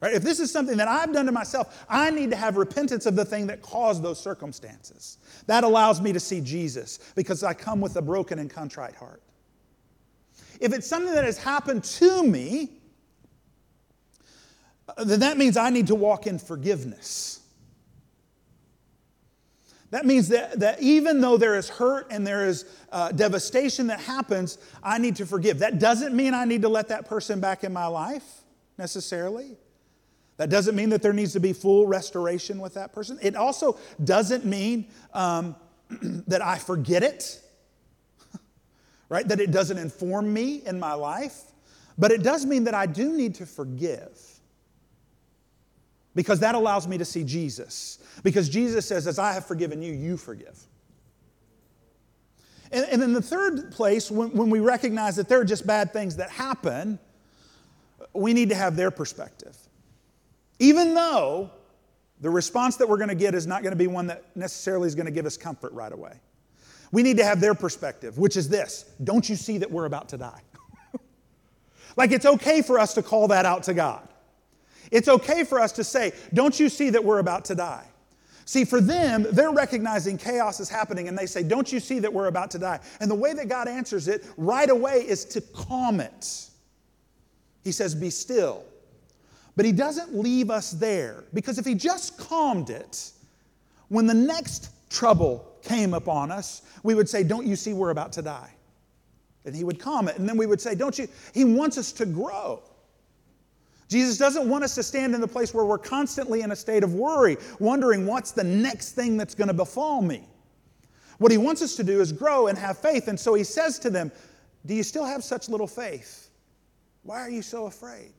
Right? 0.00 0.14
If 0.14 0.24
this 0.24 0.40
is 0.40 0.50
something 0.50 0.76
that 0.78 0.88
I've 0.88 1.12
done 1.12 1.26
to 1.26 1.32
myself, 1.32 1.84
I 1.88 2.10
need 2.10 2.30
to 2.30 2.36
have 2.36 2.56
repentance 2.56 3.06
of 3.06 3.14
the 3.14 3.24
thing 3.24 3.46
that 3.46 3.62
caused 3.62 4.02
those 4.02 4.20
circumstances. 4.20 5.18
That 5.46 5.62
allows 5.62 6.00
me 6.00 6.12
to 6.12 6.18
see 6.18 6.40
Jesus 6.40 6.98
because 7.14 7.44
I 7.44 7.54
come 7.54 7.80
with 7.80 7.94
a 7.94 8.02
broken 8.02 8.40
and 8.40 8.50
contrite 8.50 8.96
heart. 8.96 9.22
If 10.58 10.72
it's 10.72 10.88
something 10.88 11.14
that 11.14 11.24
has 11.24 11.38
happened 11.38 11.84
to 11.84 12.24
me, 12.24 12.81
then 14.96 15.20
that 15.20 15.38
means 15.38 15.56
I 15.56 15.70
need 15.70 15.88
to 15.88 15.94
walk 15.94 16.26
in 16.26 16.38
forgiveness. 16.38 17.40
That 19.90 20.06
means 20.06 20.28
that, 20.28 20.58
that 20.60 20.80
even 20.80 21.20
though 21.20 21.36
there 21.36 21.54
is 21.54 21.68
hurt 21.68 22.06
and 22.10 22.26
there 22.26 22.46
is 22.48 22.64
uh, 22.90 23.12
devastation 23.12 23.88
that 23.88 24.00
happens, 24.00 24.56
I 24.82 24.96
need 24.96 25.16
to 25.16 25.26
forgive. 25.26 25.58
That 25.58 25.78
doesn't 25.78 26.14
mean 26.14 26.32
I 26.32 26.46
need 26.46 26.62
to 26.62 26.70
let 26.70 26.88
that 26.88 27.04
person 27.04 27.40
back 27.40 27.62
in 27.62 27.74
my 27.74 27.86
life 27.86 28.24
necessarily. 28.78 29.58
That 30.38 30.48
doesn't 30.48 30.74
mean 30.74 30.88
that 30.90 31.02
there 31.02 31.12
needs 31.12 31.34
to 31.34 31.40
be 31.40 31.52
full 31.52 31.86
restoration 31.86 32.58
with 32.58 32.72
that 32.74 32.94
person. 32.94 33.18
It 33.20 33.36
also 33.36 33.78
doesn't 34.02 34.46
mean 34.46 34.86
um, 35.12 35.56
that 36.26 36.40
I 36.40 36.56
forget 36.56 37.02
it, 37.02 37.40
right? 39.10 39.28
That 39.28 39.40
it 39.40 39.50
doesn't 39.50 39.76
inform 39.76 40.32
me 40.32 40.62
in 40.64 40.80
my 40.80 40.94
life. 40.94 41.42
But 41.98 42.12
it 42.12 42.22
does 42.22 42.46
mean 42.46 42.64
that 42.64 42.74
I 42.74 42.86
do 42.86 43.12
need 43.12 43.34
to 43.36 43.46
forgive 43.46 44.18
because 46.14 46.40
that 46.40 46.54
allows 46.54 46.86
me 46.86 46.98
to 46.98 47.04
see 47.04 47.24
Jesus. 47.24 47.98
Because 48.22 48.48
Jesus 48.48 48.86
says, 48.86 49.06
As 49.06 49.18
I 49.18 49.32
have 49.32 49.46
forgiven 49.46 49.82
you, 49.82 49.92
you 49.92 50.16
forgive. 50.16 50.58
And, 52.70 52.86
and 52.86 53.02
in 53.02 53.12
the 53.12 53.22
third 53.22 53.70
place, 53.70 54.10
when, 54.10 54.32
when 54.32 54.50
we 54.50 54.60
recognize 54.60 55.16
that 55.16 55.28
there 55.28 55.40
are 55.40 55.44
just 55.44 55.66
bad 55.66 55.92
things 55.92 56.16
that 56.16 56.30
happen, 56.30 56.98
we 58.14 58.32
need 58.32 58.48
to 58.48 58.54
have 58.54 58.76
their 58.76 58.90
perspective. 58.90 59.56
Even 60.58 60.94
though 60.94 61.50
the 62.20 62.30
response 62.30 62.76
that 62.76 62.88
we're 62.88 62.98
going 62.98 63.08
to 63.08 63.14
get 63.14 63.34
is 63.34 63.46
not 63.46 63.62
going 63.62 63.72
to 63.72 63.78
be 63.78 63.88
one 63.88 64.06
that 64.06 64.24
necessarily 64.36 64.86
is 64.86 64.94
going 64.94 65.06
to 65.06 65.12
give 65.12 65.26
us 65.26 65.36
comfort 65.36 65.72
right 65.72 65.92
away. 65.92 66.14
We 66.92 67.02
need 67.02 67.16
to 67.16 67.24
have 67.24 67.40
their 67.40 67.54
perspective, 67.54 68.18
which 68.18 68.36
is 68.36 68.48
this 68.48 68.84
Don't 69.02 69.28
you 69.28 69.36
see 69.36 69.58
that 69.58 69.70
we're 69.70 69.86
about 69.86 70.10
to 70.10 70.18
die? 70.18 70.40
like 71.96 72.12
it's 72.12 72.26
okay 72.26 72.62
for 72.62 72.78
us 72.78 72.94
to 72.94 73.02
call 73.02 73.28
that 73.28 73.44
out 73.44 73.64
to 73.64 73.74
God. 73.74 74.08
It's 74.92 75.08
okay 75.08 75.42
for 75.42 75.58
us 75.58 75.72
to 75.72 75.84
say, 75.84 76.12
Don't 76.32 76.60
you 76.60 76.68
see 76.68 76.90
that 76.90 77.02
we're 77.02 77.18
about 77.18 77.46
to 77.46 77.56
die? 77.56 77.86
See, 78.44 78.64
for 78.64 78.80
them, 78.80 79.26
they're 79.30 79.50
recognizing 79.52 80.18
chaos 80.18 80.60
is 80.60 80.68
happening 80.68 81.08
and 81.08 81.16
they 81.16 81.26
say, 81.26 81.42
Don't 81.42 81.72
you 81.72 81.80
see 81.80 81.98
that 82.00 82.12
we're 82.12 82.26
about 82.26 82.50
to 82.52 82.58
die? 82.58 82.78
And 83.00 83.10
the 83.10 83.16
way 83.16 83.32
that 83.32 83.48
God 83.48 83.66
answers 83.66 84.06
it 84.06 84.24
right 84.36 84.68
away 84.68 84.96
is 84.96 85.24
to 85.26 85.40
calm 85.40 85.98
it. 85.98 86.48
He 87.64 87.72
says, 87.72 87.94
Be 87.94 88.10
still. 88.10 88.64
But 89.56 89.64
He 89.64 89.72
doesn't 89.72 90.14
leave 90.14 90.50
us 90.50 90.72
there 90.72 91.24
because 91.32 91.58
if 91.58 91.64
He 91.64 91.74
just 91.74 92.18
calmed 92.18 92.68
it, 92.68 93.12
when 93.88 94.06
the 94.06 94.14
next 94.14 94.70
trouble 94.90 95.56
came 95.62 95.94
upon 95.94 96.30
us, 96.30 96.62
we 96.82 96.94
would 96.94 97.08
say, 97.08 97.22
Don't 97.22 97.46
you 97.46 97.56
see 97.56 97.72
we're 97.72 97.90
about 97.90 98.12
to 98.12 98.22
die? 98.22 98.50
And 99.46 99.56
He 99.56 99.64
would 99.64 99.80
calm 99.80 100.08
it. 100.08 100.18
And 100.18 100.28
then 100.28 100.36
we 100.36 100.44
would 100.44 100.60
say, 100.60 100.74
Don't 100.74 100.98
you? 100.98 101.08
He 101.32 101.44
wants 101.44 101.78
us 101.78 101.92
to 101.92 102.04
grow. 102.04 102.62
Jesus 103.92 104.16
doesn't 104.16 104.48
want 104.48 104.64
us 104.64 104.74
to 104.76 104.82
stand 104.82 105.14
in 105.14 105.20
the 105.20 105.28
place 105.28 105.52
where 105.52 105.66
we're 105.66 105.76
constantly 105.76 106.40
in 106.40 106.50
a 106.50 106.56
state 106.56 106.82
of 106.82 106.94
worry, 106.94 107.36
wondering 107.58 108.06
what's 108.06 108.30
the 108.30 108.42
next 108.42 108.92
thing 108.92 109.18
that's 109.18 109.34
going 109.34 109.48
to 109.48 109.54
befall 109.54 110.00
me. 110.00 110.24
What 111.18 111.30
he 111.30 111.36
wants 111.36 111.60
us 111.60 111.76
to 111.76 111.84
do 111.84 112.00
is 112.00 112.10
grow 112.10 112.46
and 112.46 112.56
have 112.56 112.78
faith. 112.78 113.08
And 113.08 113.20
so 113.20 113.34
he 113.34 113.44
says 113.44 113.78
to 113.80 113.90
them, 113.90 114.10
Do 114.64 114.72
you 114.72 114.82
still 114.82 115.04
have 115.04 115.22
such 115.22 115.50
little 115.50 115.66
faith? 115.66 116.30
Why 117.02 117.20
are 117.20 117.28
you 117.28 117.42
so 117.42 117.66
afraid? 117.66 118.14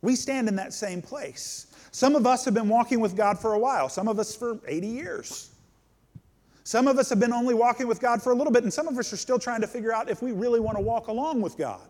We 0.00 0.16
stand 0.16 0.48
in 0.48 0.56
that 0.56 0.72
same 0.72 1.02
place. 1.02 1.66
Some 1.90 2.16
of 2.16 2.26
us 2.26 2.46
have 2.46 2.54
been 2.54 2.70
walking 2.70 3.00
with 3.00 3.14
God 3.14 3.38
for 3.38 3.52
a 3.52 3.58
while, 3.58 3.90
some 3.90 4.08
of 4.08 4.18
us 4.18 4.34
for 4.34 4.58
80 4.66 4.86
years. 4.86 5.51
Some 6.64 6.86
of 6.86 6.98
us 6.98 7.08
have 7.10 7.18
been 7.18 7.32
only 7.32 7.54
walking 7.54 7.88
with 7.88 8.00
God 8.00 8.22
for 8.22 8.32
a 8.32 8.34
little 8.34 8.52
bit, 8.52 8.62
and 8.62 8.72
some 8.72 8.86
of 8.86 8.96
us 8.96 9.12
are 9.12 9.16
still 9.16 9.38
trying 9.38 9.60
to 9.62 9.66
figure 9.66 9.92
out 9.92 10.08
if 10.08 10.22
we 10.22 10.32
really 10.32 10.60
want 10.60 10.76
to 10.76 10.82
walk 10.82 11.08
along 11.08 11.40
with 11.40 11.56
God. 11.56 11.80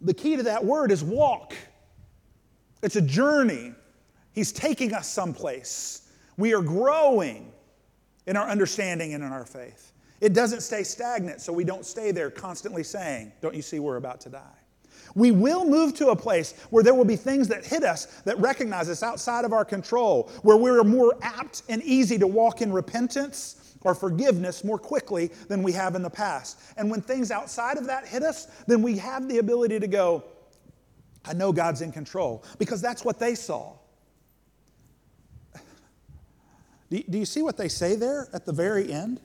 The 0.00 0.14
key 0.14 0.36
to 0.36 0.42
that 0.44 0.64
word 0.64 0.92
is 0.92 1.02
walk. 1.02 1.54
It's 2.82 2.96
a 2.96 3.02
journey. 3.02 3.72
He's 4.32 4.52
taking 4.52 4.94
us 4.94 5.08
someplace. 5.08 6.10
We 6.36 6.54
are 6.54 6.62
growing 6.62 7.50
in 8.26 8.36
our 8.36 8.48
understanding 8.48 9.14
and 9.14 9.24
in 9.24 9.32
our 9.32 9.46
faith. 9.46 9.92
It 10.20 10.34
doesn't 10.34 10.60
stay 10.60 10.82
stagnant, 10.82 11.40
so 11.40 11.52
we 11.52 11.64
don't 11.64 11.86
stay 11.86 12.10
there 12.10 12.30
constantly 12.30 12.84
saying, 12.84 13.32
Don't 13.40 13.54
you 13.54 13.62
see 13.62 13.78
we're 13.80 13.96
about 13.96 14.20
to 14.22 14.28
die? 14.28 14.58
We 15.14 15.30
will 15.30 15.64
move 15.64 15.94
to 15.94 16.08
a 16.08 16.16
place 16.16 16.54
where 16.70 16.84
there 16.84 16.94
will 16.94 17.04
be 17.04 17.16
things 17.16 17.48
that 17.48 17.64
hit 17.64 17.84
us 17.84 18.06
that 18.24 18.38
recognize 18.38 18.88
us 18.88 19.02
outside 19.02 19.44
of 19.44 19.52
our 19.52 19.64
control, 19.64 20.30
where 20.42 20.56
we're 20.56 20.82
more 20.84 21.16
apt 21.22 21.62
and 21.68 21.82
easy 21.82 22.18
to 22.18 22.26
walk 22.26 22.60
in 22.62 22.72
repentance 22.72 23.74
or 23.82 23.94
forgiveness 23.94 24.64
more 24.64 24.78
quickly 24.78 25.30
than 25.48 25.62
we 25.62 25.72
have 25.72 25.94
in 25.94 26.02
the 26.02 26.10
past. 26.10 26.60
And 26.76 26.90
when 26.90 27.00
things 27.00 27.30
outside 27.30 27.78
of 27.78 27.86
that 27.86 28.06
hit 28.06 28.22
us, 28.22 28.48
then 28.66 28.82
we 28.82 28.98
have 28.98 29.28
the 29.28 29.38
ability 29.38 29.80
to 29.80 29.86
go, 29.86 30.24
I 31.24 31.32
know 31.34 31.52
God's 31.52 31.80
in 31.80 31.92
control, 31.92 32.44
because 32.58 32.80
that's 32.80 33.04
what 33.04 33.18
they 33.18 33.34
saw. 33.34 33.74
Do 36.90 37.02
you 37.06 37.26
see 37.26 37.42
what 37.42 37.56
they 37.56 37.68
say 37.68 37.94
there 37.94 38.28
at 38.32 38.46
the 38.46 38.52
very 38.52 38.92
end? 38.92 39.20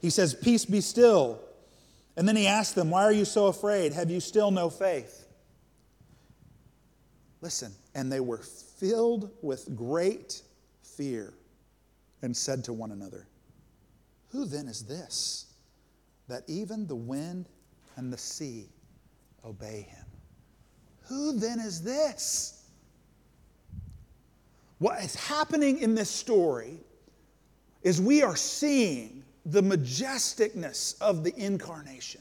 He 0.00 0.10
says, 0.10 0.34
Peace 0.34 0.64
be 0.64 0.80
still. 0.80 1.40
And 2.16 2.26
then 2.26 2.36
he 2.36 2.46
asked 2.46 2.74
them, 2.74 2.90
Why 2.90 3.04
are 3.04 3.12
you 3.12 3.24
so 3.24 3.46
afraid? 3.46 3.92
Have 3.92 4.10
you 4.10 4.20
still 4.20 4.50
no 4.50 4.70
faith? 4.70 5.26
Listen, 7.42 7.72
and 7.94 8.10
they 8.10 8.20
were 8.20 8.38
filled 8.38 9.30
with 9.42 9.76
great 9.76 10.42
fear 10.82 11.34
and 12.22 12.36
said 12.36 12.64
to 12.64 12.72
one 12.72 12.92
another, 12.92 13.28
Who 14.30 14.46
then 14.46 14.66
is 14.66 14.82
this 14.82 15.46
that 16.28 16.42
even 16.48 16.86
the 16.86 16.96
wind 16.96 17.48
and 17.96 18.12
the 18.12 18.18
sea 18.18 18.68
obey 19.44 19.86
him? 19.88 20.04
Who 21.02 21.38
then 21.38 21.60
is 21.60 21.82
this? 21.82 22.64
What 24.78 25.02
is 25.02 25.14
happening 25.14 25.78
in 25.78 25.94
this 25.94 26.10
story 26.10 26.78
is 27.82 28.00
we 28.00 28.22
are 28.22 28.36
seeing 28.36 29.22
the 29.46 29.62
majesticness 29.62 31.00
of 31.00 31.22
the 31.22 31.32
incarnation. 31.36 32.20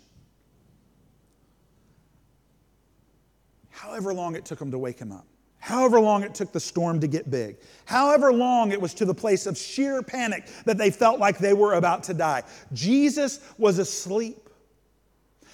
However 3.71 4.13
long 4.13 4.35
it 4.35 4.45
took 4.45 4.59
them 4.59 4.71
to 4.71 4.77
wake 4.77 4.99
him 4.99 5.11
up, 5.11 5.25
however 5.57 5.99
long 5.99 6.23
it 6.23 6.35
took 6.35 6.51
the 6.51 6.59
storm 6.59 6.99
to 6.99 7.07
get 7.07 7.31
big, 7.31 7.57
however 7.85 8.31
long 8.31 8.71
it 8.71 8.79
was 8.79 8.93
to 8.93 9.05
the 9.05 9.13
place 9.13 9.47
of 9.47 9.57
sheer 9.57 10.03
panic 10.03 10.47
that 10.65 10.77
they 10.77 10.91
felt 10.91 11.19
like 11.19 11.39
they 11.39 11.53
were 11.53 11.73
about 11.73 12.03
to 12.03 12.13
die, 12.13 12.43
Jesus 12.73 13.39
was 13.57 13.79
asleep. 13.79 14.37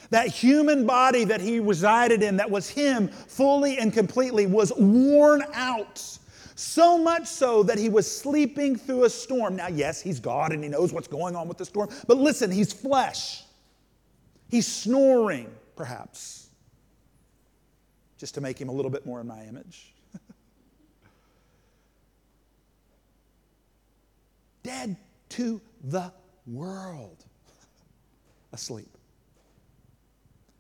That 0.10 0.28
human 0.28 0.86
body 0.86 1.24
that 1.24 1.40
he 1.40 1.62
resided 1.62 2.22
in, 2.22 2.36
that 2.36 2.52
was 2.52 2.68
him 2.68 3.08
fully 3.08 3.78
and 3.78 3.94
completely, 3.94 4.46
was 4.46 4.74
worn 4.78 5.42
out 5.54 6.18
so 6.56 6.98
much 6.98 7.28
so 7.28 7.64
that 7.64 7.78
he 7.78 7.90
was 7.90 8.10
sleeping 8.10 8.76
through 8.76 9.06
a 9.06 9.10
storm. 9.10 9.56
Now, 9.56 9.68
yes, 9.68 10.02
he's 10.02 10.20
God 10.20 10.52
and 10.52 10.64
he 10.64 10.70
knows 10.70 10.94
what's 10.94 11.08
going 11.08 11.36
on 11.36 11.48
with 11.48 11.58
the 11.58 11.66
storm, 11.66 11.90
but 12.08 12.18
listen, 12.18 12.52
he's 12.52 12.74
flesh. 12.74 13.44
He's 14.50 14.68
snoring, 14.68 15.50
perhaps, 15.76 16.50
just 18.18 18.34
to 18.36 18.42
make 18.42 18.60
him 18.60 18.70
a 18.70 18.72
little 18.72 18.92
bit 18.92 19.06
more 19.06 19.22
in 19.22 19.28
my 19.28 19.44
image. 19.46 19.94
Dead 24.64 24.98
to 25.30 25.62
the 25.86 26.12
world, 26.46 27.24
asleep. 28.54 28.90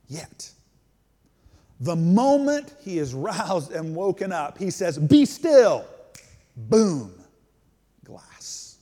Yet, 0.07 0.51
the 1.81 1.95
moment 1.95 2.75
he 2.79 2.99
is 2.99 3.15
roused 3.15 3.71
and 3.71 3.95
woken 3.95 4.31
up, 4.31 4.57
he 4.59 4.69
says, 4.69 4.99
Be 4.99 5.25
still. 5.25 5.83
Boom, 6.55 7.11
glass. 8.05 8.77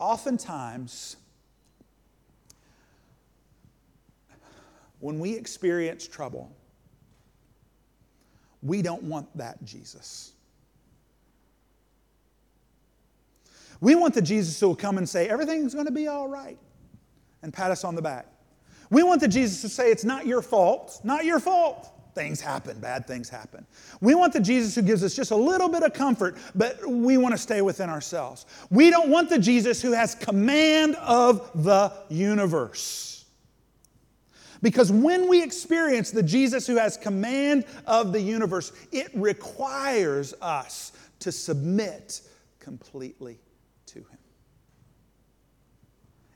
Oftentimes, 0.00 1.16
when 4.98 5.20
we 5.20 5.36
experience 5.36 6.08
trouble, 6.08 6.50
we 8.60 8.82
don't 8.82 9.04
want 9.04 9.28
that 9.36 9.64
Jesus. 9.64 10.32
We 13.80 13.94
want 13.94 14.14
the 14.14 14.22
Jesus 14.22 14.58
who 14.58 14.66
will 14.66 14.74
come 14.74 14.98
and 14.98 15.08
say, 15.08 15.28
Everything's 15.28 15.74
going 15.74 15.86
to 15.86 15.92
be 15.92 16.08
all 16.08 16.26
right, 16.26 16.58
and 17.42 17.54
pat 17.54 17.70
us 17.70 17.84
on 17.84 17.94
the 17.94 18.02
back. 18.02 18.26
We 18.90 19.02
want 19.02 19.20
the 19.20 19.28
Jesus 19.28 19.60
to 19.62 19.68
say, 19.68 19.90
It's 19.90 20.04
not 20.04 20.26
your 20.26 20.42
fault, 20.42 21.00
not 21.04 21.24
your 21.24 21.40
fault. 21.40 21.92
Things 22.14 22.40
happen, 22.40 22.78
bad 22.80 23.06
things 23.06 23.28
happen. 23.28 23.66
We 24.00 24.14
want 24.14 24.32
the 24.32 24.40
Jesus 24.40 24.74
who 24.74 24.80
gives 24.80 25.04
us 25.04 25.14
just 25.14 25.32
a 25.32 25.36
little 25.36 25.68
bit 25.68 25.82
of 25.82 25.92
comfort, 25.92 26.38
but 26.54 26.78
we 26.88 27.18
want 27.18 27.34
to 27.34 27.38
stay 27.38 27.60
within 27.60 27.90
ourselves. 27.90 28.46
We 28.70 28.88
don't 28.88 29.10
want 29.10 29.28
the 29.28 29.38
Jesus 29.38 29.82
who 29.82 29.92
has 29.92 30.14
command 30.14 30.94
of 30.96 31.50
the 31.62 31.92
universe. 32.08 33.26
Because 34.62 34.90
when 34.90 35.28
we 35.28 35.42
experience 35.42 36.10
the 36.10 36.22
Jesus 36.22 36.66
who 36.66 36.76
has 36.76 36.96
command 36.96 37.66
of 37.86 38.12
the 38.12 38.20
universe, 38.20 38.72
it 38.92 39.10
requires 39.14 40.32
us 40.40 40.92
to 41.18 41.30
submit 41.30 42.22
completely 42.60 43.38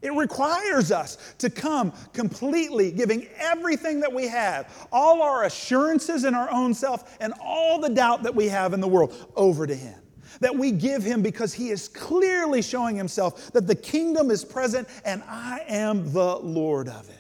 it 0.02 0.14
requires 0.14 0.90
us 0.90 1.34
to 1.38 1.50
come 1.50 1.92
completely 2.12 2.90
giving 2.90 3.26
everything 3.38 4.00
that 4.00 4.12
we 4.12 4.26
have, 4.28 4.88
all 4.90 5.22
our 5.22 5.44
assurances 5.44 6.24
in 6.24 6.34
our 6.34 6.50
own 6.50 6.72
self, 6.72 7.18
and 7.20 7.34
all 7.42 7.78
the 7.78 7.90
doubt 7.90 8.22
that 8.22 8.34
we 8.34 8.46
have 8.46 8.72
in 8.72 8.80
the 8.80 8.88
world 8.88 9.14
over 9.36 9.66
to 9.66 9.74
Him. 9.74 9.98
That 10.40 10.56
we 10.56 10.72
give 10.72 11.02
Him 11.02 11.20
because 11.22 11.52
He 11.52 11.68
is 11.68 11.88
clearly 11.88 12.62
showing 12.62 12.96
Himself 12.96 13.52
that 13.52 13.66
the 13.66 13.74
kingdom 13.74 14.30
is 14.30 14.44
present 14.44 14.88
and 15.04 15.22
I 15.28 15.64
am 15.68 16.12
the 16.12 16.36
Lord 16.36 16.88
of 16.88 17.08
it. 17.10 17.16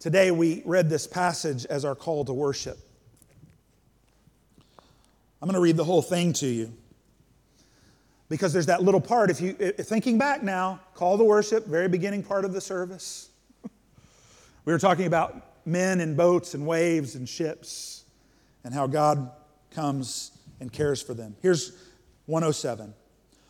Today 0.00 0.30
we 0.30 0.62
read 0.64 0.88
this 0.88 1.06
passage 1.06 1.66
as 1.66 1.84
our 1.84 1.94
call 1.94 2.24
to 2.24 2.32
worship. 2.32 2.78
I'm 5.40 5.46
going 5.46 5.54
to 5.54 5.60
read 5.60 5.76
the 5.76 5.84
whole 5.84 6.02
thing 6.02 6.32
to 6.34 6.46
you 6.46 6.72
because 8.30 8.52
there's 8.54 8.66
that 8.66 8.82
little 8.82 9.00
part. 9.00 9.28
If 9.28 9.42
you 9.42 9.52
thinking 9.52 10.16
back 10.16 10.42
now, 10.42 10.80
call 10.94 11.18
the 11.18 11.24
worship, 11.24 11.66
very 11.66 11.88
beginning 11.88 12.22
part 12.22 12.46
of 12.46 12.54
the 12.54 12.60
service. 12.60 13.28
we 14.64 14.72
were 14.72 14.78
talking 14.78 15.06
about 15.06 15.66
men 15.66 16.00
and 16.00 16.16
boats 16.16 16.54
and 16.54 16.66
waves 16.66 17.16
and 17.16 17.28
ships 17.28 18.04
and 18.64 18.72
how 18.72 18.86
God 18.86 19.30
comes 19.72 20.30
and 20.60 20.72
cares 20.72 21.02
for 21.02 21.12
them. 21.12 21.36
Here's 21.42 21.72
107. 22.26 22.94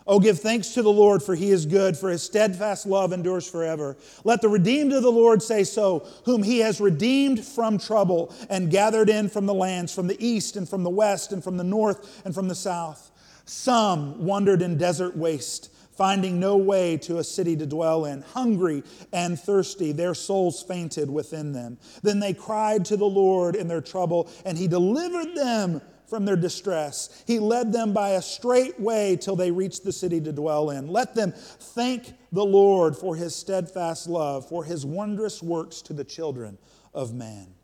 Oh, 0.07 0.19
give 0.19 0.41
thanks 0.41 0.71
to 0.71 0.83
the 0.83 0.91
Lord, 0.91 1.23
for 1.23 1.35
he 1.35 1.51
is 1.51 1.67
good, 1.67 1.97
for 1.97 2.09
his 2.09 2.23
steadfast 2.23 2.87
love 2.87 3.13
endures 3.13 3.49
forever. 3.49 3.97
Let 4.25 4.41
the 4.41 4.49
redeemed 4.49 4.93
of 4.93 5.03
the 5.03 5.13
Lord 5.13 5.43
say 5.43 5.63
so, 5.63 6.07
whom 6.25 6.43
he 6.43 6.61
has 6.61 6.81
redeemed 6.81 7.45
from 7.45 7.79
trouble 7.79 8.35
and 8.49 8.71
gathered 8.71 9.11
in 9.11 9.29
from 9.29 9.45
the 9.45 9.55
lands, 9.55 9.95
from 9.95 10.07
the 10.07 10.27
east 10.27 10.57
and 10.57 10.69
from 10.69 10.85
the 10.85 10.91
west 10.91 11.33
and 11.33 11.45
from 11.45 11.59
the 11.59 11.65
north 11.65 12.23
and 12.25 12.35
from 12.35 12.49
the 12.49 12.55
south. 12.55 13.11
Some 13.45 14.25
wandered 14.25 14.63
in 14.63 14.79
desert 14.79 15.17
waste, 15.17 15.73
finding 15.93 16.41
no 16.41 16.57
way 16.57 16.97
to 16.97 17.19
a 17.19 17.25
city 17.25 17.57
to 17.57 17.67
dwell 17.67 18.07
in. 18.07 18.23
Hungry 18.23 18.83
and 19.13 19.39
thirsty, 19.39 19.93
their 19.93 20.15
souls 20.15 20.63
fainted 20.63 21.11
within 21.11 21.53
them. 21.53 21.79
Then 22.03 22.21
they 22.21 22.33
cried 22.33 22.85
to 22.87 22.97
the 22.97 23.05
Lord 23.05 23.57
in 23.57 23.69
their 23.69 23.81
trouble, 23.81 24.31
and 24.45 24.57
he 24.57 24.69
delivered 24.69 25.35
them 25.35 25.83
from 26.07 26.25
their 26.25 26.37
distress. 26.37 27.23
He 27.27 27.39
led 27.39 27.73
them 27.73 27.93
by 27.93 28.11
a 28.11 28.23
straight 28.23 28.79
way 28.81 29.17
till 29.17 29.37
they 29.37 29.53
reached 29.53 29.85
the 29.85 29.93
city 29.93 30.21
to 30.23 30.33
dwell 30.33 30.71
in. 30.71 30.89
Let 30.89 31.15
them 31.15 31.33
thank 31.33 32.13
the 32.33 32.45
Lord 32.45 32.97
for 32.97 33.15
his 33.15 33.35
steadfast 33.35 34.09
love, 34.09 34.49
for 34.49 34.65
his 34.65 34.85
wondrous 34.85 35.43
works 35.43 35.81
to 35.83 35.93
the 35.93 36.05
children 36.05 36.59
of 36.93 37.15
man. 37.15 37.55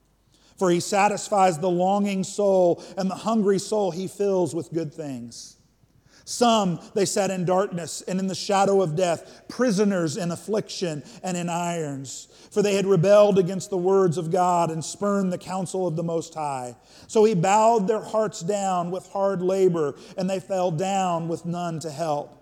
For 0.56 0.70
he 0.70 0.80
satisfies 0.80 1.58
the 1.58 1.70
longing 1.70 2.22
soul, 2.22 2.82
and 2.96 3.10
the 3.10 3.16
hungry 3.16 3.58
soul 3.58 3.90
he 3.90 4.08
fills 4.08 4.54
with 4.54 4.72
good 4.72 4.94
things. 4.94 5.56
Some 6.28 6.80
they 6.94 7.04
sat 7.04 7.30
in 7.30 7.44
darkness 7.44 8.02
and 8.02 8.18
in 8.18 8.26
the 8.26 8.34
shadow 8.34 8.82
of 8.82 8.96
death, 8.96 9.44
prisoners 9.48 10.16
in 10.16 10.32
affliction 10.32 11.04
and 11.22 11.36
in 11.36 11.48
irons, 11.48 12.26
for 12.50 12.62
they 12.62 12.74
had 12.74 12.84
rebelled 12.84 13.38
against 13.38 13.70
the 13.70 13.78
words 13.78 14.18
of 14.18 14.32
God 14.32 14.72
and 14.72 14.84
spurned 14.84 15.32
the 15.32 15.38
counsel 15.38 15.86
of 15.86 15.94
the 15.94 16.02
Most 16.02 16.34
High. 16.34 16.74
So 17.06 17.24
he 17.24 17.34
bowed 17.34 17.86
their 17.86 18.02
hearts 18.02 18.40
down 18.40 18.90
with 18.90 19.06
hard 19.12 19.40
labor, 19.40 19.94
and 20.18 20.28
they 20.28 20.40
fell 20.40 20.72
down 20.72 21.28
with 21.28 21.46
none 21.46 21.78
to 21.78 21.92
help. 21.92 22.36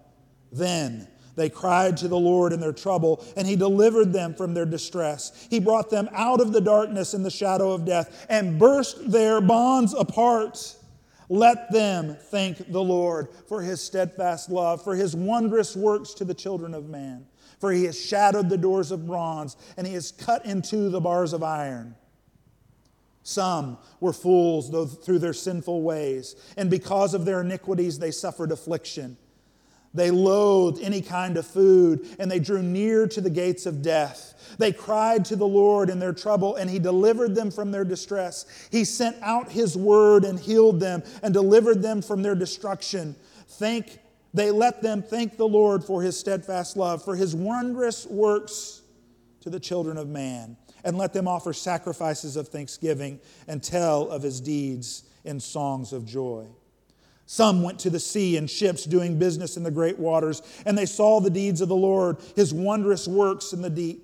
Then 0.50 1.06
they 1.36 1.50
cried 1.50 1.98
to 1.98 2.08
the 2.08 2.16
Lord 2.16 2.54
in 2.54 2.60
their 2.60 2.72
trouble, 2.72 3.22
and 3.36 3.46
he 3.46 3.54
delivered 3.54 4.14
them 4.14 4.34
from 4.34 4.54
their 4.54 4.64
distress. 4.64 5.46
He 5.50 5.60
brought 5.60 5.90
them 5.90 6.08
out 6.12 6.40
of 6.40 6.54
the 6.54 6.60
darkness 6.62 7.12
and 7.12 7.22
the 7.22 7.30
shadow 7.30 7.72
of 7.72 7.84
death 7.84 8.24
and 8.30 8.58
burst 8.58 9.10
their 9.10 9.42
bonds 9.42 9.92
apart. 9.92 10.74
Let 11.28 11.72
them 11.72 12.16
thank 12.30 12.70
the 12.70 12.82
Lord 12.82 13.28
for 13.48 13.62
his 13.62 13.80
steadfast 13.80 14.50
love, 14.50 14.82
for 14.82 14.94
his 14.94 15.16
wondrous 15.16 15.74
works 15.74 16.14
to 16.14 16.24
the 16.24 16.34
children 16.34 16.74
of 16.74 16.88
man. 16.88 17.26
For 17.58 17.72
he 17.72 17.84
has 17.84 17.98
shattered 17.98 18.50
the 18.50 18.58
doors 18.58 18.90
of 18.90 19.06
bronze, 19.06 19.56
and 19.76 19.86
he 19.86 19.94
has 19.94 20.12
cut 20.12 20.44
into 20.44 20.90
the 20.90 21.00
bars 21.00 21.32
of 21.32 21.42
iron. 21.42 21.94
Some 23.22 23.78
were 24.00 24.12
fools 24.12 24.68
through 25.02 25.18
their 25.18 25.32
sinful 25.32 25.82
ways, 25.82 26.36
and 26.58 26.68
because 26.68 27.14
of 27.14 27.24
their 27.24 27.40
iniquities 27.40 27.98
they 27.98 28.10
suffered 28.10 28.52
affliction. 28.52 29.16
They 29.94 30.10
loathed 30.10 30.82
any 30.82 31.00
kind 31.00 31.36
of 31.36 31.46
food, 31.46 32.16
and 32.18 32.28
they 32.28 32.40
drew 32.40 32.62
near 32.62 33.06
to 33.06 33.20
the 33.20 33.30
gates 33.30 33.64
of 33.64 33.80
death. 33.80 34.56
They 34.58 34.72
cried 34.72 35.24
to 35.26 35.36
the 35.36 35.46
Lord 35.46 35.88
in 35.88 36.00
their 36.00 36.12
trouble, 36.12 36.56
and 36.56 36.68
He 36.68 36.80
delivered 36.80 37.36
them 37.36 37.52
from 37.52 37.70
their 37.70 37.84
distress. 37.84 38.44
He 38.72 38.84
sent 38.84 39.16
out 39.22 39.52
His 39.52 39.76
word 39.76 40.24
and 40.24 40.38
healed 40.38 40.80
them 40.80 41.04
and 41.22 41.32
delivered 41.32 41.80
them 41.80 42.02
from 42.02 42.22
their 42.22 42.34
destruction. 42.34 43.14
Thank, 43.46 44.00
they 44.32 44.50
let 44.50 44.82
them 44.82 45.00
thank 45.00 45.36
the 45.36 45.48
Lord 45.48 45.84
for 45.84 46.02
His 46.02 46.18
steadfast 46.18 46.76
love, 46.76 47.04
for 47.04 47.14
His 47.14 47.36
wondrous 47.36 48.04
works 48.04 48.82
to 49.42 49.50
the 49.50 49.60
children 49.60 49.96
of 49.96 50.08
man, 50.08 50.56
and 50.82 50.98
let 50.98 51.12
them 51.12 51.28
offer 51.28 51.52
sacrifices 51.52 52.36
of 52.36 52.48
thanksgiving 52.48 53.20
and 53.46 53.62
tell 53.62 54.08
of 54.08 54.22
His 54.22 54.40
deeds 54.40 55.04
in 55.24 55.38
songs 55.38 55.92
of 55.92 56.04
joy. 56.04 56.48
Some 57.26 57.62
went 57.62 57.78
to 57.80 57.90
the 57.90 58.00
sea 58.00 58.36
in 58.36 58.46
ships 58.46 58.84
doing 58.84 59.18
business 59.18 59.56
in 59.56 59.62
the 59.62 59.70
great 59.70 59.98
waters, 59.98 60.42
and 60.66 60.76
they 60.76 60.86
saw 60.86 61.20
the 61.20 61.30
deeds 61.30 61.60
of 61.60 61.68
the 61.68 61.76
Lord, 61.76 62.18
his 62.36 62.52
wondrous 62.52 63.08
works 63.08 63.52
in 63.52 63.62
the 63.62 63.70
deep. 63.70 64.02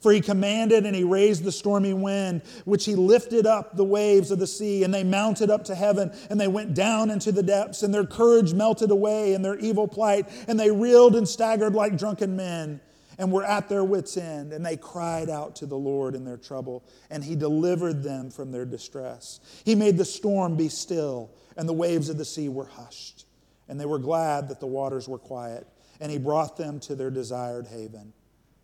For 0.00 0.12
he 0.12 0.20
commanded 0.20 0.86
and 0.86 0.94
he 0.94 1.02
raised 1.02 1.42
the 1.42 1.50
stormy 1.50 1.92
wind, 1.92 2.42
which 2.64 2.84
he 2.84 2.94
lifted 2.94 3.46
up 3.46 3.76
the 3.76 3.84
waves 3.84 4.30
of 4.30 4.38
the 4.38 4.46
sea, 4.46 4.84
and 4.84 4.94
they 4.94 5.02
mounted 5.02 5.50
up 5.50 5.64
to 5.64 5.74
heaven, 5.74 6.12
and 6.30 6.40
they 6.40 6.46
went 6.46 6.74
down 6.74 7.10
into 7.10 7.32
the 7.32 7.42
depths, 7.42 7.82
and 7.82 7.92
their 7.92 8.06
courage 8.06 8.54
melted 8.54 8.90
away 8.90 9.34
in 9.34 9.42
their 9.42 9.58
evil 9.58 9.88
plight, 9.88 10.28
and 10.46 10.58
they 10.58 10.70
reeled 10.70 11.16
and 11.16 11.28
staggered 11.28 11.74
like 11.74 11.98
drunken 11.98 12.36
men, 12.36 12.80
and 13.18 13.32
were 13.32 13.44
at 13.44 13.68
their 13.68 13.82
wits' 13.82 14.16
end, 14.16 14.52
and 14.52 14.64
they 14.64 14.76
cried 14.76 15.28
out 15.28 15.56
to 15.56 15.66
the 15.66 15.76
Lord 15.76 16.14
in 16.14 16.24
their 16.24 16.36
trouble, 16.36 16.84
and 17.10 17.24
he 17.24 17.34
delivered 17.34 18.04
them 18.04 18.30
from 18.30 18.52
their 18.52 18.64
distress. 18.64 19.40
He 19.64 19.74
made 19.74 19.98
the 19.98 20.04
storm 20.04 20.56
be 20.56 20.68
still 20.68 21.30
and 21.58 21.68
the 21.68 21.74
waves 21.74 22.08
of 22.08 22.16
the 22.16 22.24
sea 22.24 22.48
were 22.48 22.64
hushed. 22.64 23.26
And 23.68 23.78
they 23.78 23.84
were 23.84 23.98
glad 23.98 24.48
that 24.48 24.60
the 24.60 24.66
waters 24.66 25.06
were 25.06 25.18
quiet, 25.18 25.66
and 26.00 26.10
he 26.10 26.16
brought 26.16 26.56
them 26.56 26.80
to 26.80 26.94
their 26.94 27.10
desired 27.10 27.66
haven. 27.66 28.14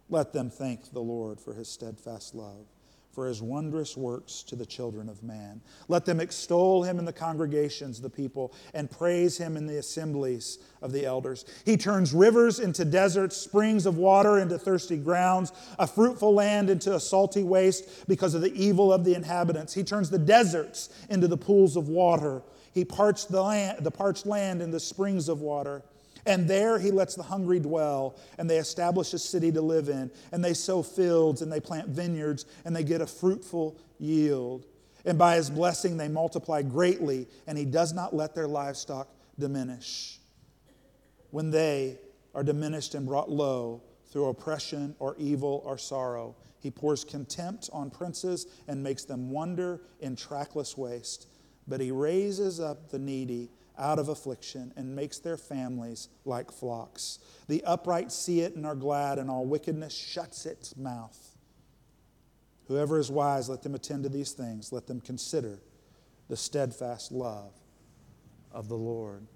Let 0.09 0.33
them 0.33 0.49
thank 0.49 0.93
the 0.93 1.01
Lord 1.01 1.41
for 1.41 1.53
his 1.53 1.69
steadfast 1.69 2.35
love, 2.35 2.67
for 3.13 3.27
his 3.27 3.43
wondrous 3.43 3.97
works 3.97 4.43
to 4.45 4.57
the 4.57 4.65
children 4.65 5.09
of 5.09 5.23
man. 5.23 5.61
Let 5.89 6.05
them 6.05 6.21
extol 6.21 6.85
him 6.85 6.99
in 6.99 7.05
the 7.05 7.13
congregations, 7.13 8.01
the 8.01 8.09
people, 8.09 8.55
and 8.73 8.91
praise 8.91 9.37
him 9.37 9.57
in 9.57 9.67
the 9.67 9.79
assemblies 9.79 10.59
of 10.81 10.93
the 10.93 11.05
elders. 11.05 11.45
He 11.65 11.77
turns 11.77 12.13
rivers 12.13 12.61
into 12.61 12.85
deserts, 12.85 13.37
springs 13.37 13.87
of 13.87 13.99
water 13.99 14.39
into 14.39 14.57
thirsty 14.57 14.99
grounds, 14.99 15.53
a 15.79 15.87
fruitful 15.87 16.33
land 16.33 16.71
into 16.71 16.95
a 16.95 17.01
salty 17.01 17.43
waste 17.43 18.07
because 18.09 18.35
of 18.35 18.41
the 18.41 18.55
evil 18.55 18.93
of 18.93 19.05
the 19.05 19.15
inhabitants. 19.15 19.75
He 19.75 19.83
turns 19.85 20.11
the 20.11 20.19
deserts 20.19 20.91
into 21.11 21.27
the 21.27 21.37
pools 21.37 21.77
of 21.77 21.89
water 21.89 22.43
he 22.75 22.85
parched 22.85 23.31
the, 23.31 23.41
land, 23.41 23.85
the 23.85 23.91
parched 23.91 24.27
land 24.27 24.61
into 24.61 24.81
springs 24.81 25.29
of 25.29 25.41
water. 25.41 25.83
And 26.27 26.49
there 26.49 26.79
he 26.79 26.91
lets 26.91 27.15
the 27.15 27.23
hungry 27.23 27.61
dwell, 27.61 28.17
and 28.39 28.51
they 28.51 28.57
establish 28.57 29.13
a 29.15 29.19
city 29.19 29.53
to 29.53 29.61
live 29.61 29.89
in, 29.89 30.11
and 30.33 30.45
they 30.45 30.55
sow 30.55 30.83
fields, 30.83 31.41
and 31.41 31.53
they 31.53 31.61
plant 31.61 31.89
vineyards, 31.89 32.47
and 32.65 32.75
they 32.75 32.83
get 32.83 33.01
a 33.01 33.07
fruitful 33.07 33.79
yield. 33.99 34.67
And 35.05 35.19
by 35.19 35.37
his 35.37 35.51
blessing, 35.51 35.97
they 35.97 36.09
multiply 36.09 36.63
greatly, 36.63 37.29
and 37.47 37.57
he 37.57 37.65
does 37.65 37.93
not 37.93 38.15
let 38.15 38.35
their 38.35 38.49
livestock 38.49 39.09
diminish. 39.39 40.19
When 41.31 41.51
they 41.51 41.99
are 42.35 42.43
diminished 42.43 42.95
and 42.95 43.07
brought 43.07 43.31
low 43.31 43.83
through 44.11 44.27
oppression 44.29 44.97
or 44.99 45.15
evil 45.19 45.63
or 45.65 45.77
sorrow, 45.79 46.35
he 46.59 46.71
pours 46.71 47.05
contempt 47.05 47.69
on 47.73 47.91
princes 47.91 48.47
and 48.67 48.83
makes 48.83 49.05
them 49.05 49.31
wander 49.31 49.83
in 50.01 50.17
trackless 50.17 50.79
waste 50.79 51.27
but 51.67 51.81
he 51.81 51.91
raises 51.91 52.61
up 52.61 52.91
the 52.91 52.99
needy 52.99 53.51
out 53.79 53.99
of 53.99 54.09
affliction 54.09 54.73
and 54.77 54.95
makes 54.95 55.19
their 55.19 55.37
families 55.37 56.09
like 56.25 56.53
flocks. 56.53 57.19
The 57.49 57.63
upright 57.65 58.13
see 58.13 58.41
it 58.41 58.55
and 58.55 58.65
are 58.65 58.75
glad, 58.75 59.19
and 59.19 59.31
all 59.31 59.47
wickedness 59.47 59.95
shuts 59.95 60.47
its 60.47 60.77
mouth. 60.77 61.37
Whoever 62.69 62.99
is 62.99 63.11
wise, 63.11 63.49
let 63.49 63.63
them 63.63 63.75
attend 63.75 64.05
to 64.05 64.09
these 64.09 64.33
things. 64.33 64.73
Let 64.73 64.87
them 64.87 65.01
consider 65.01 65.59
the 66.29 66.37
steadfast 66.37 67.13
love 67.13 67.53
of 68.53 68.69
the 68.69 68.77
Lord. 68.77 69.27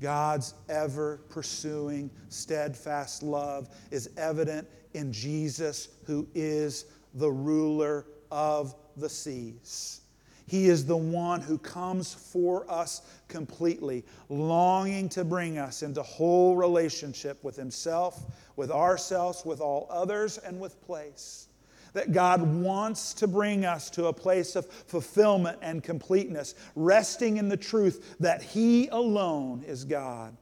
God's 0.00 0.52
ever 0.68 1.22
pursuing, 1.30 2.10
steadfast 2.28 3.22
love 3.22 3.68
is 3.90 4.10
evident 4.18 4.68
in 4.92 5.12
Jesus, 5.12 5.88
who 6.04 6.28
is 6.34 6.84
the 7.14 7.30
ruler 7.30 8.06
of 8.30 8.74
the 8.96 9.08
seas. 9.08 10.02
He 10.46 10.68
is 10.68 10.86
the 10.86 10.96
one 10.96 11.40
who 11.40 11.58
comes 11.58 12.14
for 12.14 12.70
us 12.70 13.02
completely, 13.26 14.04
longing 14.28 15.08
to 15.10 15.24
bring 15.24 15.58
us 15.58 15.82
into 15.82 16.02
whole 16.02 16.56
relationship 16.56 17.42
with 17.42 17.56
Himself, 17.56 18.24
with 18.54 18.70
ourselves, 18.70 19.44
with 19.44 19.60
all 19.60 19.88
others, 19.90 20.38
and 20.38 20.60
with 20.60 20.80
place. 20.86 21.48
That 21.94 22.12
God 22.12 22.42
wants 22.42 23.12
to 23.14 23.26
bring 23.26 23.64
us 23.64 23.90
to 23.90 24.06
a 24.06 24.12
place 24.12 24.54
of 24.54 24.66
fulfillment 24.66 25.58
and 25.62 25.82
completeness, 25.82 26.54
resting 26.76 27.38
in 27.38 27.48
the 27.48 27.56
truth 27.56 28.16
that 28.20 28.42
He 28.42 28.86
alone 28.88 29.64
is 29.66 29.84
God. 29.84 30.36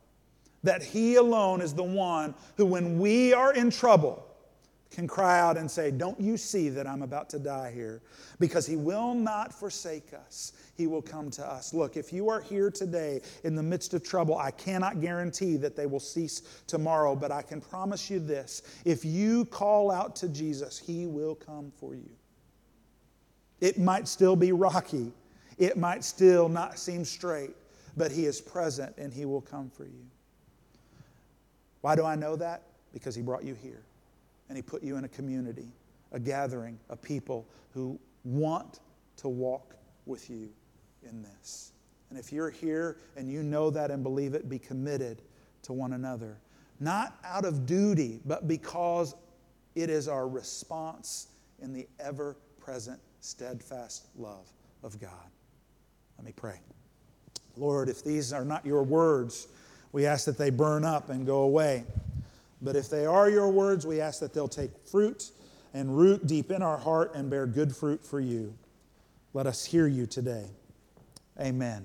That 0.64 0.82
He 0.82 1.14
alone 1.14 1.62
is 1.62 1.72
the 1.72 1.82
one 1.82 2.34
who, 2.56 2.66
when 2.66 2.98
we 2.98 3.32
are 3.32 3.54
in 3.54 3.70
trouble, 3.70 4.23
can 4.94 5.08
cry 5.08 5.40
out 5.40 5.56
and 5.56 5.68
say, 5.68 5.90
Don't 5.90 6.20
you 6.20 6.36
see 6.36 6.68
that 6.68 6.86
I'm 6.86 7.02
about 7.02 7.28
to 7.30 7.38
die 7.38 7.72
here? 7.74 8.00
Because 8.38 8.64
He 8.64 8.76
will 8.76 9.12
not 9.12 9.52
forsake 9.52 10.14
us. 10.14 10.52
He 10.76 10.86
will 10.86 11.02
come 11.02 11.30
to 11.32 11.44
us. 11.44 11.74
Look, 11.74 11.96
if 11.96 12.12
you 12.12 12.30
are 12.30 12.40
here 12.40 12.70
today 12.70 13.20
in 13.42 13.56
the 13.56 13.62
midst 13.62 13.92
of 13.92 14.04
trouble, 14.04 14.38
I 14.38 14.52
cannot 14.52 15.00
guarantee 15.00 15.56
that 15.56 15.74
they 15.74 15.86
will 15.86 16.00
cease 16.00 16.62
tomorrow, 16.66 17.16
but 17.16 17.32
I 17.32 17.42
can 17.42 17.60
promise 17.60 18.08
you 18.08 18.20
this 18.20 18.62
if 18.84 19.04
you 19.04 19.44
call 19.46 19.90
out 19.90 20.14
to 20.16 20.28
Jesus, 20.28 20.78
He 20.78 21.06
will 21.06 21.34
come 21.34 21.72
for 21.76 21.94
you. 21.94 22.10
It 23.60 23.78
might 23.78 24.06
still 24.06 24.36
be 24.36 24.52
rocky, 24.52 25.12
it 25.58 25.76
might 25.76 26.04
still 26.04 26.48
not 26.48 26.78
seem 26.78 27.04
straight, 27.04 27.56
but 27.96 28.12
He 28.12 28.26
is 28.26 28.40
present 28.40 28.94
and 28.96 29.12
He 29.12 29.24
will 29.24 29.42
come 29.42 29.70
for 29.70 29.84
you. 29.84 30.06
Why 31.80 31.96
do 31.96 32.04
I 32.04 32.14
know 32.14 32.36
that? 32.36 32.62
Because 32.92 33.16
He 33.16 33.22
brought 33.22 33.44
you 33.44 33.54
here 33.54 33.82
and 34.54 34.62
He 34.62 34.70
put 34.70 34.84
you 34.84 34.96
in 34.96 35.02
a 35.02 35.08
community, 35.08 35.66
a 36.12 36.20
gathering, 36.20 36.78
a 36.88 36.94
people 36.94 37.44
who 37.72 37.98
want 38.22 38.78
to 39.16 39.28
walk 39.28 39.74
with 40.06 40.30
you 40.30 40.48
in 41.02 41.24
this. 41.24 41.72
And 42.08 42.16
if 42.16 42.32
you're 42.32 42.50
here 42.50 42.98
and 43.16 43.28
you 43.28 43.42
know 43.42 43.68
that 43.70 43.90
and 43.90 44.04
believe 44.04 44.32
it, 44.34 44.48
be 44.48 44.60
committed 44.60 45.22
to 45.62 45.72
one 45.72 45.94
another. 45.94 46.38
Not 46.78 47.18
out 47.24 47.44
of 47.44 47.66
duty, 47.66 48.20
but 48.24 48.46
because 48.46 49.16
it 49.74 49.90
is 49.90 50.06
our 50.06 50.28
response 50.28 51.26
in 51.60 51.72
the 51.72 51.88
ever 51.98 52.36
present, 52.60 53.00
steadfast 53.22 54.06
love 54.16 54.46
of 54.84 55.00
God. 55.00 55.10
Let 56.16 56.26
me 56.26 56.32
pray. 56.36 56.60
Lord, 57.56 57.88
if 57.88 58.04
these 58.04 58.32
are 58.32 58.44
not 58.44 58.64
your 58.64 58.84
words, 58.84 59.48
we 59.90 60.06
ask 60.06 60.26
that 60.26 60.38
they 60.38 60.50
burn 60.50 60.84
up 60.84 61.10
and 61.10 61.26
go 61.26 61.40
away. 61.40 61.82
But 62.64 62.76
if 62.76 62.88
they 62.88 63.04
are 63.04 63.28
your 63.28 63.50
words, 63.50 63.86
we 63.86 64.00
ask 64.00 64.20
that 64.20 64.32
they'll 64.32 64.48
take 64.48 64.70
fruit 64.90 65.30
and 65.74 65.96
root 65.96 66.26
deep 66.26 66.50
in 66.50 66.62
our 66.62 66.78
heart 66.78 67.14
and 67.14 67.28
bear 67.28 67.46
good 67.46 67.76
fruit 67.76 68.04
for 68.04 68.20
you. 68.20 68.54
Let 69.34 69.46
us 69.46 69.66
hear 69.66 69.86
you 69.86 70.06
today. 70.06 70.46
Amen. 71.38 71.84